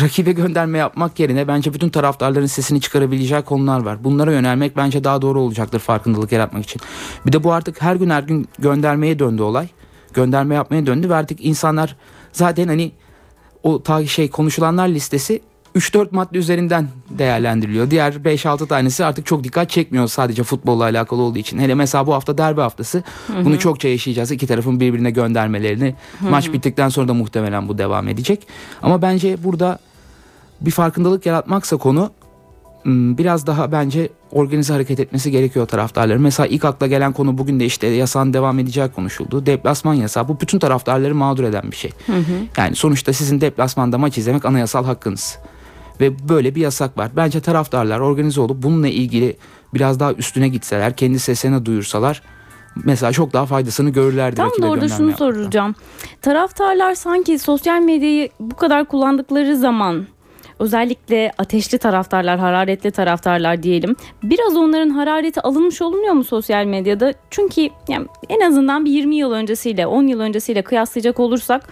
rakibe 0.00 0.32
gönderme 0.32 0.78
yapmak 0.78 1.20
yerine 1.20 1.48
bence 1.48 1.74
bütün 1.74 1.88
taraftarların 1.88 2.46
sesini 2.46 2.80
çıkarabileceği 2.80 3.42
konular 3.42 3.80
var. 3.80 4.04
Bunlara 4.04 4.32
yönelmek 4.32 4.76
bence 4.76 5.04
daha 5.04 5.22
doğru 5.22 5.40
olacaktır 5.40 5.78
farkındalık 5.78 6.32
yaratmak 6.32 6.64
için. 6.64 6.82
Bir 7.26 7.32
de 7.32 7.44
bu 7.44 7.52
artık 7.52 7.82
her 7.82 7.96
gün 7.96 8.10
her 8.10 8.22
gün 8.22 8.48
göndermeye 8.58 9.18
döndü 9.18 9.42
olay. 9.42 9.68
Gönderme 10.14 10.54
yapmaya 10.54 10.86
döndü 10.86 11.10
ve 11.10 11.14
artık 11.14 11.44
insanlar 11.44 11.96
zaten 12.32 12.68
hani 12.68 12.92
o 13.62 13.82
ta 13.82 14.06
şey 14.06 14.30
konuşulanlar 14.30 14.88
listesi 14.88 15.42
3-4 15.76 16.08
madde 16.10 16.38
üzerinden 16.38 16.88
değerlendiriliyor. 17.10 17.90
Diğer 17.90 18.12
5-6 18.12 18.66
tanesi 18.66 19.04
artık 19.04 19.26
çok 19.26 19.44
dikkat 19.44 19.70
çekmiyor 19.70 20.08
sadece 20.08 20.42
futbolla 20.42 20.84
alakalı 20.84 21.22
olduğu 21.22 21.38
için. 21.38 21.58
Hele 21.58 21.74
mesela 21.74 22.06
bu 22.06 22.14
hafta 22.14 22.38
derbi 22.38 22.60
haftası 22.60 23.02
Hı-hı. 23.26 23.44
bunu 23.44 23.58
çokça 23.58 23.88
yaşayacağız. 23.88 24.30
İki 24.30 24.46
tarafın 24.46 24.80
birbirine 24.80 25.10
göndermelerini. 25.10 25.94
Hı-hı. 26.20 26.30
Maç 26.30 26.52
bittikten 26.52 26.88
sonra 26.88 27.08
da 27.08 27.14
muhtemelen 27.14 27.68
bu 27.68 27.78
devam 27.78 28.08
edecek. 28.08 28.46
Ama 28.82 29.02
bence 29.02 29.44
burada 29.44 29.78
bir 30.60 30.70
farkındalık 30.70 31.26
yaratmaksa 31.26 31.76
konu 31.76 32.10
biraz 33.18 33.46
daha 33.46 33.72
bence 33.72 34.08
organize 34.32 34.72
hareket 34.72 35.00
etmesi 35.00 35.30
gerekiyor 35.30 35.66
taraftarların. 35.66 36.22
Mesela 36.22 36.46
ilk 36.46 36.64
akla 36.64 36.86
gelen 36.86 37.12
konu 37.12 37.38
bugün 37.38 37.60
de 37.60 37.64
işte 37.64 37.86
yasağın 37.86 38.32
devam 38.32 38.58
edeceği 38.58 38.88
konuşuldu. 38.88 39.46
Deplasman 39.46 39.94
yasağı 39.94 40.28
bu 40.28 40.40
bütün 40.40 40.58
taraftarları 40.58 41.14
mağdur 41.14 41.44
eden 41.44 41.70
bir 41.70 41.76
şey. 41.76 41.90
Hı 42.06 42.12
hı. 42.12 42.22
Yani 42.56 42.76
sonuçta 42.76 43.12
sizin 43.12 43.40
deplasmanda 43.40 43.98
maç 43.98 44.18
izlemek 44.18 44.44
anayasal 44.44 44.84
hakkınız. 44.84 45.38
Ve 46.00 46.28
böyle 46.28 46.54
bir 46.54 46.60
yasak 46.60 46.98
var. 46.98 47.10
Bence 47.16 47.40
taraftarlar 47.40 48.00
organize 48.00 48.40
olup 48.40 48.62
bununla 48.62 48.88
ilgili 48.88 49.36
biraz 49.74 50.00
daha 50.00 50.12
üstüne 50.12 50.48
gitseler, 50.48 50.96
kendi 50.96 51.18
sesine 51.18 51.66
duyursalar 51.66 52.22
mesela 52.84 53.12
çok 53.12 53.32
daha 53.32 53.46
faydasını 53.46 53.90
görürlerdi. 53.90 54.36
Tam 54.36 54.50
da 54.62 54.66
orada 54.66 54.88
şunu 54.88 55.10
yapmakta. 55.10 55.24
soracağım. 55.24 55.74
Taraftarlar 56.22 56.94
sanki 56.94 57.38
sosyal 57.38 57.80
medyayı 57.80 58.28
bu 58.40 58.56
kadar 58.56 58.84
kullandıkları 58.84 59.56
zaman 59.56 60.06
özellikle 60.58 61.32
ateşli 61.38 61.78
taraftarlar, 61.78 62.38
hararetli 62.38 62.90
taraftarlar 62.90 63.62
diyelim. 63.62 63.96
Biraz 64.22 64.56
onların 64.56 64.90
harareti 64.90 65.40
alınmış 65.40 65.82
olunuyor 65.82 66.14
mu 66.14 66.24
sosyal 66.24 66.64
medyada? 66.64 67.14
Çünkü 67.30 67.68
yani 67.88 68.06
en 68.28 68.40
azından 68.40 68.84
bir 68.84 68.90
20 68.90 69.16
yıl 69.16 69.32
öncesiyle, 69.32 69.86
10 69.86 70.06
yıl 70.06 70.20
öncesiyle 70.20 70.62
kıyaslayacak 70.62 71.20
olursak 71.20 71.68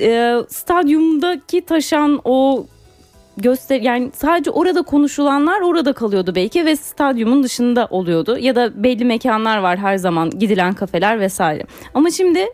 e, 0.00 0.34
stadyumdaki 0.48 1.64
taşan 1.64 2.20
o 2.24 2.66
göster 3.36 3.80
yani 3.80 4.10
sadece 4.14 4.50
orada 4.50 4.82
konuşulanlar 4.82 5.60
orada 5.60 5.92
kalıyordu 5.92 6.34
belki 6.34 6.66
ve 6.66 6.76
stadyumun 6.76 7.42
dışında 7.42 7.86
oluyordu 7.90 8.38
ya 8.38 8.56
da 8.56 8.82
belli 8.82 9.04
mekanlar 9.04 9.58
var 9.58 9.78
her 9.78 9.96
zaman 9.96 10.30
gidilen 10.30 10.74
kafeler 10.74 11.20
vesaire. 11.20 11.62
Ama 11.94 12.10
şimdi 12.10 12.46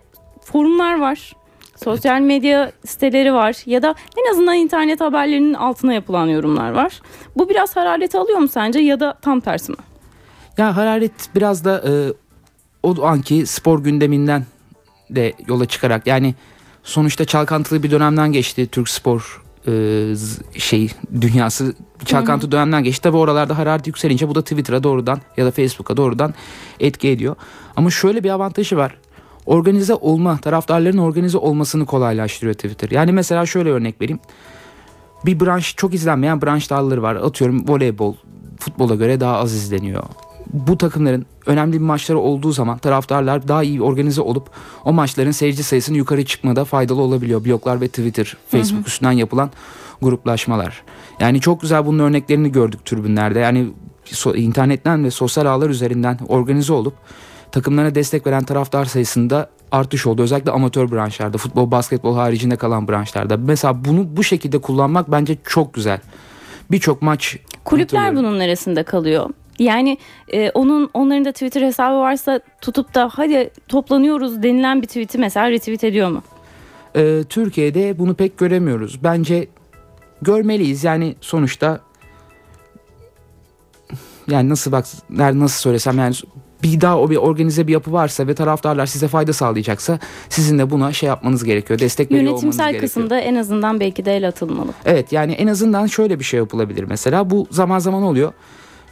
forumlar 0.44 1.00
var. 1.00 1.32
Sosyal 1.84 2.20
medya 2.20 2.72
siteleri 2.87 3.32
var 3.32 3.56
ya 3.66 3.82
da 3.82 3.94
en 4.16 4.30
azından 4.30 4.54
internet 4.54 5.00
haberlerinin 5.00 5.54
altına 5.54 5.92
yapılan 5.92 6.26
yorumlar 6.26 6.70
var. 6.70 7.00
Bu 7.37 7.49
biraz 7.49 7.76
hararet 7.76 8.14
alıyor 8.14 8.38
mu 8.38 8.49
sence 8.49 8.78
ya 8.78 9.00
da 9.00 9.18
tam 9.22 9.40
tersi 9.40 9.72
mi? 9.72 9.78
Ya 10.58 10.76
hararet 10.76 11.12
biraz 11.34 11.64
da 11.64 11.82
e, 11.88 11.92
o 12.82 13.04
anki 13.04 13.46
spor 13.46 13.84
gündeminden 13.84 14.44
de 15.10 15.32
yola 15.49 15.66
çıkarak 15.66 16.06
yani 16.06 16.34
sonuçta 16.82 17.25
çalkantılı 17.25 17.82
bir 17.82 17.90
dönemden 17.90 18.32
geçti 18.32 18.66
Türk 18.66 18.88
spor 18.88 19.42
e, 19.66 19.72
şey 20.58 20.90
dünyası 21.20 21.74
çalkantı 22.04 22.42
Hı-hı. 22.42 22.52
dönemden 22.52 22.84
geçti. 22.84 23.02
Tabi 23.02 23.16
oralarda 23.16 23.58
hararet 23.58 23.86
yükselince 23.86 24.28
bu 24.28 24.34
da 24.34 24.42
Twitter'a 24.42 24.82
doğrudan 24.82 25.20
ya 25.36 25.46
da 25.46 25.50
Facebook'a 25.50 25.96
doğrudan 25.96 26.34
etki 26.80 27.08
ediyor. 27.08 27.36
Ama 27.76 27.90
şöyle 27.90 28.24
bir 28.24 28.30
avantajı 28.30 28.76
var. 28.76 28.96
Organize 29.46 29.94
olma, 29.94 30.38
taraftarların 30.38 30.98
organize 30.98 31.38
olmasını 31.38 31.86
kolaylaştırıyor 31.86 32.54
Twitter. 32.54 32.90
Yani 32.90 33.12
mesela 33.12 33.46
şöyle 33.46 33.70
örnek 33.70 34.00
vereyim. 34.00 34.20
Bir 35.26 35.40
branş 35.40 35.76
çok 35.76 35.94
izlenmeyen 35.94 36.42
branş 36.42 36.70
dalları 36.70 37.02
var. 37.02 37.14
Atıyorum 37.16 37.68
voleybol 37.68 38.14
futbola 38.58 38.94
göre 38.94 39.20
daha 39.20 39.36
az 39.36 39.54
izleniyor 39.54 40.02
bu 40.52 40.78
takımların 40.78 41.26
önemli 41.47 41.73
bir 41.73 41.78
maçları 41.78 42.19
olduğu 42.19 42.52
zaman 42.52 42.78
taraftarlar 42.78 43.49
daha 43.49 43.62
iyi 43.62 43.83
organize 43.83 44.21
olup 44.21 44.50
o 44.85 44.92
maçların 44.92 45.30
seyirci 45.30 45.62
sayısının 45.62 45.99
yukarı 45.99 46.25
çıkmada 46.25 46.64
faydalı 46.64 47.00
olabiliyor. 47.00 47.45
Bloglar 47.45 47.80
ve 47.80 47.88
Twitter, 47.88 48.37
Facebook 48.49 48.80
hı 48.80 48.85
hı. 48.85 48.87
üstünden 48.87 49.12
yapılan 49.12 49.50
gruplaşmalar. 50.02 50.83
Yani 51.21 51.40
çok 51.40 51.61
güzel 51.61 51.87
bunun 51.87 51.99
örneklerini 51.99 52.52
gördük 52.52 52.85
tribünlerde. 52.85 53.38
Yani 53.38 53.66
so- 54.07 54.37
internetten 54.37 55.04
ve 55.04 55.11
sosyal 55.11 55.47
ağlar 55.47 55.71
üzerinden 55.71 56.19
organize 56.28 56.73
olup 56.73 56.95
takımlarına 57.52 57.95
destek 57.95 58.26
veren 58.26 58.45
taraftar 58.45 58.85
sayısında 58.85 59.50
artış 59.73 60.07
oldu. 60.07 60.23
Özellikle 60.23 60.50
amatör 60.50 60.90
branşlarda, 60.90 61.38
futbol, 61.38 61.71
basketbol 61.71 62.16
haricinde 62.16 62.57
kalan 62.57 62.88
branşlarda. 62.88 63.37
Mesela 63.37 63.85
bunu 63.85 64.16
bu 64.16 64.25
şekilde 64.25 64.59
kullanmak 64.59 65.11
bence 65.11 65.37
çok 65.45 65.75
güzel. 65.75 66.00
Birçok 66.71 67.02
maç 67.02 67.37
Kulüpler 67.64 68.16
bunun 68.16 68.38
neresinde 68.38 68.83
kalıyor? 68.83 69.30
Yani 69.60 69.98
e, 70.32 70.50
onun 70.50 70.90
onların 70.94 71.24
da 71.24 71.32
Twitter 71.32 71.62
hesabı 71.62 71.96
varsa 71.96 72.40
tutup 72.60 72.94
da 72.94 73.10
hadi 73.12 73.50
toplanıyoruz 73.68 74.42
denilen 74.42 74.82
bir 74.82 74.86
tweet'i 74.86 75.18
mesela 75.18 75.50
retweet 75.50 75.84
ediyor 75.84 76.10
mu? 76.10 76.22
E, 76.96 77.24
Türkiye'de 77.28 77.98
bunu 77.98 78.14
pek 78.14 78.38
göremiyoruz. 78.38 79.04
Bence 79.04 79.48
görmeliyiz. 80.22 80.84
Yani 80.84 81.14
sonuçta 81.20 81.80
yani 84.28 84.48
nasıl 84.48 84.72
bak 84.72 84.84
nasıl 85.10 85.60
söylesem 85.60 85.98
yani 85.98 86.14
bir 86.62 86.80
daha 86.80 86.98
o 86.98 87.10
bir 87.10 87.16
organize 87.16 87.66
bir 87.66 87.72
yapı 87.72 87.92
varsa 87.92 88.26
ve 88.26 88.34
taraftarlar 88.34 88.86
size 88.86 89.08
fayda 89.08 89.32
sağlayacaksa 89.32 89.98
sizin 90.28 90.58
de 90.58 90.70
buna 90.70 90.92
şey 90.92 91.06
yapmanız 91.06 91.44
gerekiyor. 91.44 91.78
Destek 91.78 92.12
veriyor 92.12 92.32
olmanız 92.32 92.42
gerekiyor. 92.42 92.64
Yönetimsel 92.72 92.88
kısımda 92.88 93.20
en 93.20 93.34
azından 93.34 93.80
belki 93.80 94.04
de 94.04 94.16
el 94.16 94.28
atılmalı. 94.28 94.70
Evet 94.84 95.12
yani 95.12 95.32
en 95.32 95.46
azından 95.46 95.86
şöyle 95.86 96.18
bir 96.18 96.24
şey 96.24 96.38
yapılabilir 96.38 96.84
mesela. 96.84 97.30
Bu 97.30 97.46
zaman 97.50 97.78
zaman 97.78 98.02
oluyor. 98.02 98.32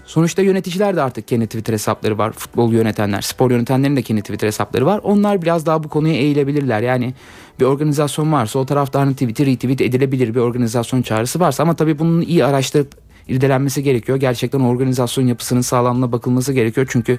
Sonuçta 0.09 0.43
yöneticiler 0.43 0.97
de 0.97 1.03
artık 1.03 1.29
kendi 1.29 1.47
Twitter 1.47 1.73
hesapları 1.73 2.19
var. 2.19 2.33
Futbol 2.33 2.73
yönetenler, 2.73 3.21
spor 3.21 3.50
yönetenlerin 3.50 3.97
de 3.97 4.03
kendi 4.03 4.21
Twitter 4.21 4.47
hesapları 4.47 4.87
var. 4.87 5.00
Onlar 5.03 5.43
biraz 5.43 5.67
daha 5.67 5.85
bu 5.85 5.88
konuya 5.88 6.15
eğilebilirler. 6.15 6.81
Yani 6.81 7.15
bir 7.61 7.65
organizasyon 7.65 8.33
varsa 8.33 8.59
o 8.59 8.67
taraftarın 8.67 9.12
tweet'i 9.12 9.47
retweet 9.47 9.81
edilebilir 9.81 10.35
bir 10.35 10.41
organizasyon 10.41 11.03
çağrısı 11.03 11.41
varsa 11.41 11.62
ama 11.62 11.77
tabii 11.77 11.99
bunun 11.99 12.21
iyi 12.21 12.45
araştırıp 12.45 12.95
irdelenmesi 13.29 13.83
gerekiyor. 13.83 14.19
Gerçekten 14.19 14.61
organizasyon 14.61 15.27
yapısının 15.27 15.61
sağlamlığına 15.61 16.12
bakılması 16.12 16.53
gerekiyor. 16.53 16.87
Çünkü 16.91 17.19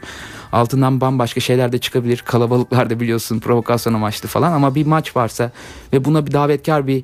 altından 0.51 1.01
bambaşka 1.01 1.39
şeyler 1.39 1.72
de 1.72 1.77
çıkabilir. 1.77 2.24
Kalabalıklar 2.25 2.89
da 2.89 3.00
biliyorsun 3.00 3.39
provokasyon 3.39 3.93
amaçlı 3.93 4.29
falan 4.29 4.51
ama 4.51 4.75
bir 4.75 4.86
maç 4.86 5.15
varsa 5.15 5.51
ve 5.93 6.05
buna 6.05 6.27
bir 6.27 6.31
davetkar 6.31 6.88
bir 6.88 7.03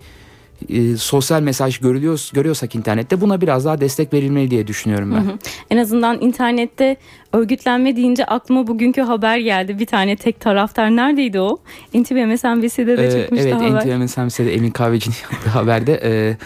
e, 0.70 0.98
sosyal 0.98 1.42
mesaj 1.42 1.78
görülüyor, 1.78 2.30
görüyorsak 2.34 2.76
internette 2.76 3.22
buna 3.22 3.42
biraz 3.42 3.66
daha 3.66 3.82
destek 3.82 4.14
verilmeli 4.14 4.52
diye 4.52 4.68
düşünüyorum 4.68 5.12
ben. 5.12 5.22
Hı 5.22 5.32
hı. 5.32 5.38
En 5.70 5.78
azından 5.78 6.22
internette 6.22 6.98
örgütlenme 7.34 7.96
deyince 7.96 8.26
aklıma 8.26 8.68
bugünkü 8.68 9.02
haber 9.02 9.38
geldi. 9.38 9.80
Bir 9.80 9.86
tane 9.86 10.16
tek 10.16 10.40
taraftar 10.40 10.96
neredeydi 10.96 11.40
o? 11.40 11.58
NTV 11.94 12.26
MSNBC'de 12.26 12.98
de 12.98 13.08
ee, 13.08 13.12
çıkmıştı 13.12 13.48
evet, 13.48 13.54
haber. 13.54 13.82
Evet 13.86 13.86
NTV 13.86 14.22
MSNBC'de 14.22 14.54
Emin 14.54 14.72
Kahveci'nin 14.72 15.16
yaptığı 15.32 15.50
haberde 15.50 16.00
e, 16.04 16.38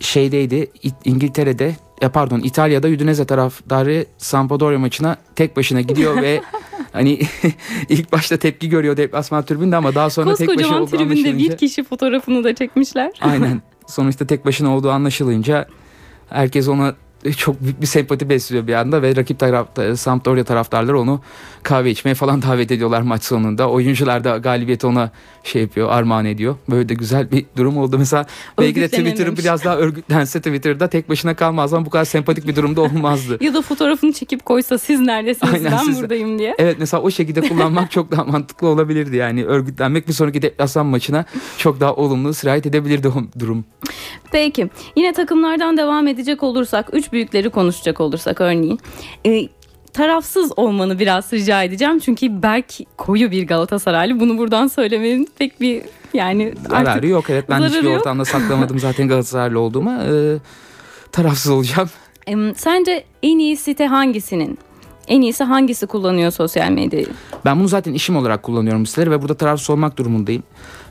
şeydeydi 0.00 0.70
İngiltere'de 1.04 1.74
ya 2.00 2.12
pardon 2.12 2.40
İtalya'da 2.40 2.88
Udinese 2.88 3.24
taraftarı 3.24 4.06
Sampdoria 4.18 4.78
maçına 4.78 5.16
tek 5.36 5.56
başına 5.56 5.80
gidiyor 5.80 6.22
ve 6.22 6.42
hani 6.92 7.20
ilk 7.88 8.12
başta 8.12 8.36
tepki 8.36 8.68
görüyor 8.68 8.96
deplasman 8.96 9.44
tribünde 9.44 9.76
ama 9.76 9.94
daha 9.94 10.10
sonra 10.10 10.34
tek 10.34 10.48
başına 10.48 10.82
olduğu 10.82 10.96
tribünde 10.96 11.38
bir 11.38 11.56
kişi 11.56 11.84
fotoğrafını 11.84 12.44
da 12.44 12.54
çekmişler. 12.54 13.12
Aynen. 13.20 13.62
Sonuçta 13.86 14.26
tek 14.26 14.46
başına 14.46 14.76
olduğu 14.76 14.90
anlaşılınca 14.90 15.66
herkes 16.28 16.68
ona 16.68 16.94
çok 17.36 17.62
büyük 17.62 17.80
bir 17.80 17.86
sempati 17.86 18.28
besliyor 18.28 18.66
bir 18.66 18.74
anda 18.74 19.02
ve 19.02 19.16
rakip 19.16 19.38
taraf, 19.38 19.68
Sampdoria 19.94 20.44
taraftarları 20.44 21.00
onu 21.00 21.20
kahve 21.62 21.90
içmeye 21.90 22.14
falan 22.14 22.42
davet 22.50 22.70
ediyorlar 22.70 23.02
maç 23.02 23.24
sonunda. 23.24 23.70
Oyuncular 23.70 24.24
da 24.24 24.38
galibiyeti 24.38 24.86
ona 24.86 25.10
şey 25.44 25.62
yapıyor, 25.62 25.88
armağan 25.90 26.24
ediyor. 26.24 26.56
Böyle 26.70 26.88
de 26.88 26.94
güzel 26.94 27.30
bir 27.30 27.46
durum 27.56 27.78
oldu. 27.78 27.98
Mesela 27.98 28.26
belki 28.58 28.80
de 28.80 28.88
Twitter'ı 28.88 29.36
biraz 29.36 29.64
daha 29.64 29.76
örgütlense 29.76 30.38
Twitter'da 30.40 30.88
tek 30.88 31.08
başına 31.08 31.34
kalmaz 31.34 31.74
ama 31.74 31.86
bu 31.86 31.90
kadar 31.90 32.04
sempatik 32.04 32.48
bir 32.48 32.56
durumda 32.56 32.80
olmazdı. 32.80 33.38
ya 33.44 33.54
da 33.54 33.62
fotoğrafını 33.62 34.12
çekip 34.12 34.44
koysa 34.44 34.78
siz 34.78 35.00
neredesiniz 35.00 35.54
Aynen, 35.54 35.72
ben 35.72 35.76
siz, 35.76 35.98
buradayım 35.98 36.38
diye. 36.38 36.54
Evet 36.58 36.76
mesela 36.78 37.02
o 37.02 37.10
şekilde 37.10 37.40
kullanmak 37.40 37.90
çok 37.90 38.10
daha 38.10 38.24
mantıklı 38.24 38.68
olabilirdi 38.68 39.16
yani. 39.16 39.44
Örgütlenmek 39.44 40.08
bir 40.08 40.12
sonraki 40.12 40.42
deplasman 40.42 40.86
maçına 40.86 41.24
çok 41.58 41.80
daha 41.80 41.94
olumlu 41.94 42.34
sirayet 42.34 42.66
edebilirdi 42.66 43.08
o 43.08 43.38
durum. 43.38 43.64
Peki 44.32 44.70
yine 44.96 45.12
takımlardan 45.12 45.76
devam 45.76 46.06
edecek 46.06 46.42
olursak 46.42 46.88
büyükleri 47.12 47.50
konuşacak 47.50 48.00
olursak 48.00 48.40
örneğin. 48.40 48.80
E, 49.26 49.48
tarafsız 49.92 50.52
olmanı 50.58 50.98
biraz 50.98 51.32
rica 51.32 51.62
edeceğim. 51.62 51.98
Çünkü 51.98 52.42
Berk 52.42 52.72
koyu 52.96 53.30
bir 53.30 53.46
Galatasaraylı. 53.46 54.20
Bunu 54.20 54.38
buradan 54.38 54.66
söylemenin 54.66 55.28
pek 55.38 55.60
bir 55.60 55.82
yani 56.14 56.54
zararı 56.68 57.06
yok. 57.06 57.30
Evet 57.30 57.44
ben 57.50 57.62
hiçbir 57.62 57.82
yok. 57.82 58.00
ortamda 58.00 58.24
saklamadım 58.34 58.78
zaten 58.78 59.08
Galatasaraylı 59.08 59.60
olduğumu. 59.60 59.90
Ee, 60.02 60.38
tarafsız 61.12 61.52
olacağım. 61.52 61.90
Em, 62.26 62.54
Sence 62.54 63.04
en 63.22 63.38
iyi 63.38 63.56
site 63.56 63.86
hangisinin? 63.86 64.58
En 65.08 65.20
iyisi 65.20 65.44
hangisi 65.44 65.86
kullanıyor 65.86 66.30
sosyal 66.30 66.70
medyayı? 66.70 67.06
Ben 67.44 67.60
bunu 67.60 67.68
zaten 67.68 67.92
işim 67.92 68.16
olarak 68.16 68.42
kullanıyorum 68.42 68.86
siteleri 68.86 69.10
ve 69.10 69.22
burada 69.22 69.34
tarafsız 69.34 69.70
olmak 69.70 69.96
durumundayım. 69.96 70.42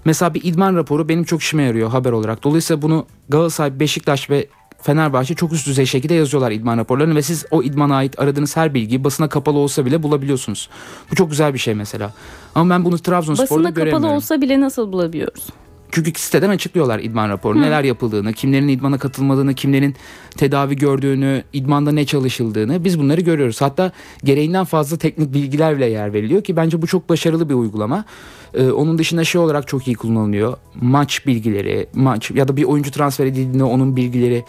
Mesela 0.05 0.33
bir 0.33 0.43
idman 0.43 0.75
raporu 0.75 1.09
benim 1.09 1.23
çok 1.23 1.41
işime 1.41 1.63
yarıyor 1.63 1.89
haber 1.89 2.11
olarak. 2.11 2.43
Dolayısıyla 2.43 2.81
bunu 2.81 3.05
Galatasaray, 3.29 3.79
Beşiktaş 3.79 4.29
ve 4.29 4.47
Fenerbahçe 4.81 5.36
çok 5.36 5.53
üst 5.53 5.67
düzey 5.67 5.86
şekilde 5.86 6.13
yazıyorlar 6.13 6.51
idman 6.51 6.77
raporlarını 6.77 7.15
ve 7.15 7.21
siz 7.21 7.45
o 7.51 7.63
idmana 7.63 7.95
ait 7.95 8.19
aradığınız 8.19 8.57
her 8.57 8.74
bilgiyi 8.74 9.03
basına 9.03 9.29
kapalı 9.29 9.57
olsa 9.57 9.86
bile 9.86 10.03
bulabiliyorsunuz. 10.03 10.69
Bu 11.12 11.15
çok 11.15 11.29
güzel 11.29 11.53
bir 11.53 11.59
şey 11.59 11.75
mesela. 11.75 12.13
Ama 12.55 12.69
ben 12.75 12.86
bunu 12.86 13.00
Trabzonspor'da 13.00 13.50
Basına 13.50 13.69
göremiyorum. 13.69 14.01
kapalı 14.01 14.15
olsa 14.15 14.41
bile 14.41 14.62
nasıl 14.62 14.91
bulabiliyoruz? 14.91 15.48
Çünkü 15.91 16.19
siteden 16.19 16.50
açıklıyorlar 16.50 17.00
idman 17.00 17.29
raporu. 17.29 17.62
Neler 17.62 17.84
yapıldığını, 17.84 18.34
kimlerin 18.34 18.67
idmana 18.67 18.98
katılmadığını, 18.98 19.53
kimlerin 19.53 19.96
tedavi 20.38 20.75
gördüğünü, 20.75 21.43
idmanda 21.53 21.91
ne 21.91 22.05
çalışıldığını 22.05 22.84
biz 22.84 23.00
bunları 23.00 23.22
görüyoruz. 23.22 23.62
Hatta 23.62 23.91
gereğinden 24.24 24.65
fazla 24.65 24.98
teknik 24.98 25.34
bilgiler 25.34 25.77
bile 25.77 25.86
yer 25.86 26.13
veriliyor 26.13 26.43
ki 26.43 26.55
bence 26.55 26.81
bu 26.81 26.88
çok 26.88 27.10
başarılı 27.10 27.50
bir 27.50 27.53
uygulama. 27.53 28.05
Ee, 28.53 28.72
onun 28.72 28.98
dışında 28.98 29.24
şey 29.24 29.41
olarak 29.41 29.67
çok 29.67 29.88
iyi 29.88 29.96
kullanılıyor. 29.96 30.58
Maç 30.81 31.25
bilgileri, 31.25 31.88
maç 31.93 32.31
ya 32.31 32.48
da 32.48 32.58
bir 32.58 32.63
oyuncu 32.63 32.91
transfer 32.91 33.25
edildiğinde 33.25 33.63
onun 33.63 33.96
bilgileri 33.96 34.43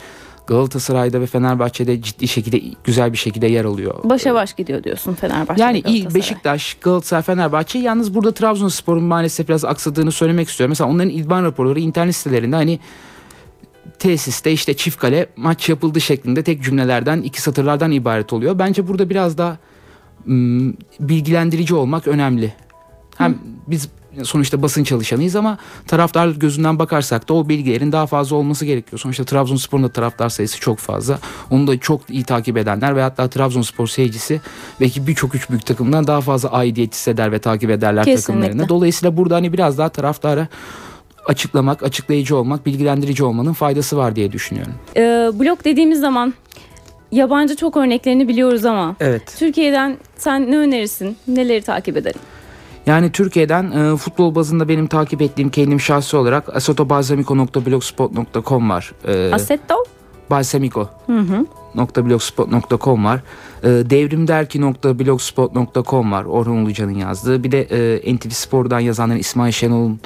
Galatasaray'da 0.51 1.21
ve 1.21 1.27
Fenerbahçe'de 1.27 2.03
ciddi 2.03 2.29
şekilde 2.29 2.61
güzel 2.85 3.13
bir 3.13 3.19
şekilde 3.19 3.47
yer 3.47 3.65
alıyor. 3.65 3.95
Başa 4.05 4.35
baş 4.35 4.55
gidiyor 4.55 4.85
diyorsun 4.85 5.15
Fenerbahçe. 5.15 5.63
Yani 5.63 5.83
iyi. 5.87 6.15
Beşiktaş, 6.15 6.75
Galatasaray, 6.75 7.23
Fenerbahçe. 7.23 7.79
Yalnız 7.79 8.15
burada 8.15 8.35
Trabzonspor'un 8.35 9.05
maalesef 9.05 9.49
biraz 9.49 9.65
aksadığını 9.65 10.13
söylemek 10.13 10.49
istiyorum. 10.49 10.71
Mesela 10.71 10.91
onların 10.91 11.11
idman 11.11 11.45
raporları 11.45 11.81
internet 11.81 12.17
sitelerinde 12.17 12.57
hani 12.57 12.79
tesiste 13.99 14.53
işte 14.53 14.77
çift 14.77 14.99
kale 14.99 15.27
maç 15.37 15.69
yapıldı 15.69 16.01
şeklinde 16.01 16.43
tek 16.43 16.63
cümlelerden 16.63 17.23
iki 17.23 17.43
satırlardan 17.43 17.91
ibaret 17.91 18.33
oluyor. 18.33 18.59
Bence 18.59 18.89
burada 18.89 19.11
biraz 19.11 19.39
daha 19.39 19.57
ım, 20.29 20.77
bilgilendirici 21.01 21.75
olmak 21.75 22.09
önemli. 22.09 22.55
Hem 23.17 23.39
biz 23.67 23.89
sonuçta 24.23 24.63
basın 24.63 24.85
çalışanıyız 24.85 25.37
ama 25.37 25.59
taraftar 25.87 26.29
gözünden 26.29 26.79
bakarsak 26.79 27.29
da 27.29 27.35
o 27.35 27.49
bilgilerin 27.49 27.93
daha 27.93 28.07
fazla 28.07 28.37
olması 28.37 28.65
gerekiyor. 28.65 29.01
Sonuçta 29.01 29.25
Trabzonspor'un 29.25 29.85
da 29.85 29.89
taraftar 29.89 30.29
sayısı 30.29 30.61
çok 30.61 30.79
fazla. 30.79 31.19
Onu 31.51 31.67
da 31.67 31.81
çok 31.81 32.11
iyi 32.11 32.25
takip 32.25 32.57
edenler 32.57 32.97
ve 32.97 33.03
hatta 33.03 33.29
Trabzonspor 33.29 33.87
seyircisi 33.87 34.41
belki 34.81 35.07
birçok 35.07 35.35
üç 35.35 35.51
büyük 35.51 35.67
takımdan 35.67 36.07
daha 36.07 36.21
fazla 36.21 36.53
aidiyet 36.53 36.95
hisseder 36.95 37.33
ve 37.33 37.39
takip 37.39 37.71
ederler 37.71 38.05
Kesinlikle. 38.05 38.27
takımlarını. 38.47 38.69
Dolayısıyla 38.69 39.17
burada 39.17 39.35
hani 39.35 39.53
biraz 39.53 39.79
daha 39.79 39.89
taraftara 39.89 40.49
açıklamak, 41.27 41.83
açıklayıcı 41.83 42.37
olmak, 42.37 42.67
bilgilendirici 42.67 43.25
olmanın 43.25 43.53
faydası 43.53 43.97
var 43.97 44.17
diye 44.17 44.33
düşünüyorum. 44.33 44.73
Ee, 44.97 45.01
blog 45.35 45.65
dediğimiz 45.65 46.01
zaman 46.01 46.35
yabancı 47.13 47.57
çok 47.57 47.77
örneklerini 47.77 48.29
biliyoruz 48.29 48.65
ama 48.65 48.97
Evet. 49.01 49.35
Türkiye'den 49.39 49.97
sen 50.17 50.51
ne 50.51 50.57
önerirsin? 50.57 51.17
Neleri 51.29 51.63
takip 51.63 51.97
edelim? 51.97 52.21
Yani 52.87 53.13
Türkiye'den 53.13 53.71
e, 53.71 53.97
futbol 53.97 54.35
bazında 54.35 54.69
benim 54.69 54.87
takip 54.87 55.23
ettiğim 55.23 55.51
kendim 55.51 55.81
şahsi 55.81 56.17
olarak 56.17 56.57
asotobalsamico.blogspot.com 56.57 58.71
var. 58.71 58.93
E, 59.09 59.31
Assetto? 59.35 59.75
Balsamico. 60.31 60.89
Hı 61.07 61.19
hı. 61.19 61.47
.blogspot.com 61.77 63.05
var. 63.05 63.23
E, 63.63 63.69
devrimderki.blogspot.com 63.69 66.13
var. 66.13 66.25
Orhan 66.25 66.57
Ulucan'ın 66.57 66.95
yazdığı. 66.95 67.45
Bir 67.45 67.53
de 67.53 67.63
e, 67.63 68.15
NTV 68.17 68.31
Spor'dan 68.31 68.81
yazanların 68.81 69.19
İsmail 69.19 69.53
Şenol'un 69.53 70.01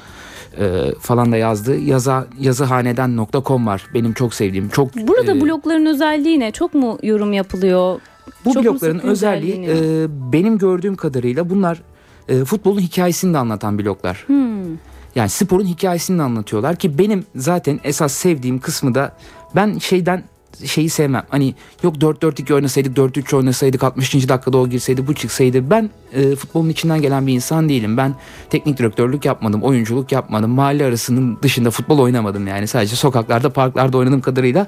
e, 0.58 0.92
falan 1.00 1.32
da 1.32 1.36
yazdığı 1.36 1.78
yaza, 1.78 2.26
yazıhaneden.com 2.40 3.66
var. 3.66 3.86
Benim 3.94 4.12
çok 4.12 4.34
sevdiğim. 4.34 4.68
Çok 4.68 4.96
Burada 4.96 5.32
e, 5.32 5.40
blogların 5.40 5.86
özelliği 5.86 6.40
ne? 6.40 6.50
Çok 6.50 6.74
mu 6.74 6.98
yorum 7.02 7.32
yapılıyor? 7.32 8.00
Bu 8.44 8.52
Çok 8.52 8.64
blokların 8.64 8.98
özelliği 8.98 9.66
e, 9.68 10.06
benim 10.32 10.58
gördüğüm 10.58 10.96
kadarıyla 10.96 11.50
bunlar 11.50 11.82
e, 12.28 12.44
futbolun 12.44 12.80
hikayesini 12.80 13.34
de 13.34 13.38
anlatan 13.38 13.78
bloklar. 13.78 14.24
Hmm. 14.26 14.76
Yani 15.14 15.28
sporun 15.28 15.66
hikayesini 15.66 16.18
de 16.18 16.22
anlatıyorlar 16.22 16.76
ki 16.76 16.98
benim 16.98 17.24
zaten 17.36 17.80
esas 17.84 18.12
sevdiğim 18.12 18.58
kısmı 18.58 18.94
da 18.94 19.16
ben 19.56 19.78
şeyden 19.78 20.24
şeyi 20.64 20.90
sevmem. 20.90 21.24
Hani 21.28 21.54
yok 21.82 21.96
4-4-2 21.96 22.54
oynasaydık 22.54 22.96
4-3 22.96 23.36
oynasaydık 23.36 23.82
60. 23.82 24.28
dakikada 24.28 24.58
o 24.58 24.68
girseydi 24.68 25.06
bu 25.06 25.14
çıksaydı. 25.14 25.70
Ben 25.70 25.90
e, 26.12 26.36
futbolun 26.36 26.68
içinden 26.68 27.02
gelen 27.02 27.26
bir 27.26 27.32
insan 27.32 27.68
değilim. 27.68 27.96
Ben 27.96 28.14
teknik 28.50 28.78
direktörlük 28.78 29.24
yapmadım, 29.24 29.62
oyunculuk 29.62 30.12
yapmadım. 30.12 30.50
Mahalle 30.50 30.84
arasının 30.84 31.38
dışında 31.42 31.70
futbol 31.70 31.98
oynamadım 31.98 32.46
yani. 32.46 32.66
Sadece 32.66 32.96
sokaklarda, 32.96 33.50
parklarda 33.50 33.98
oynadığım 33.98 34.20
kadarıyla 34.20 34.66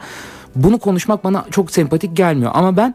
bunu 0.57 0.79
konuşmak 0.79 1.25
bana 1.25 1.45
çok 1.51 1.71
sempatik 1.71 2.17
gelmiyor. 2.17 2.51
Ama 2.55 2.77
ben 2.77 2.95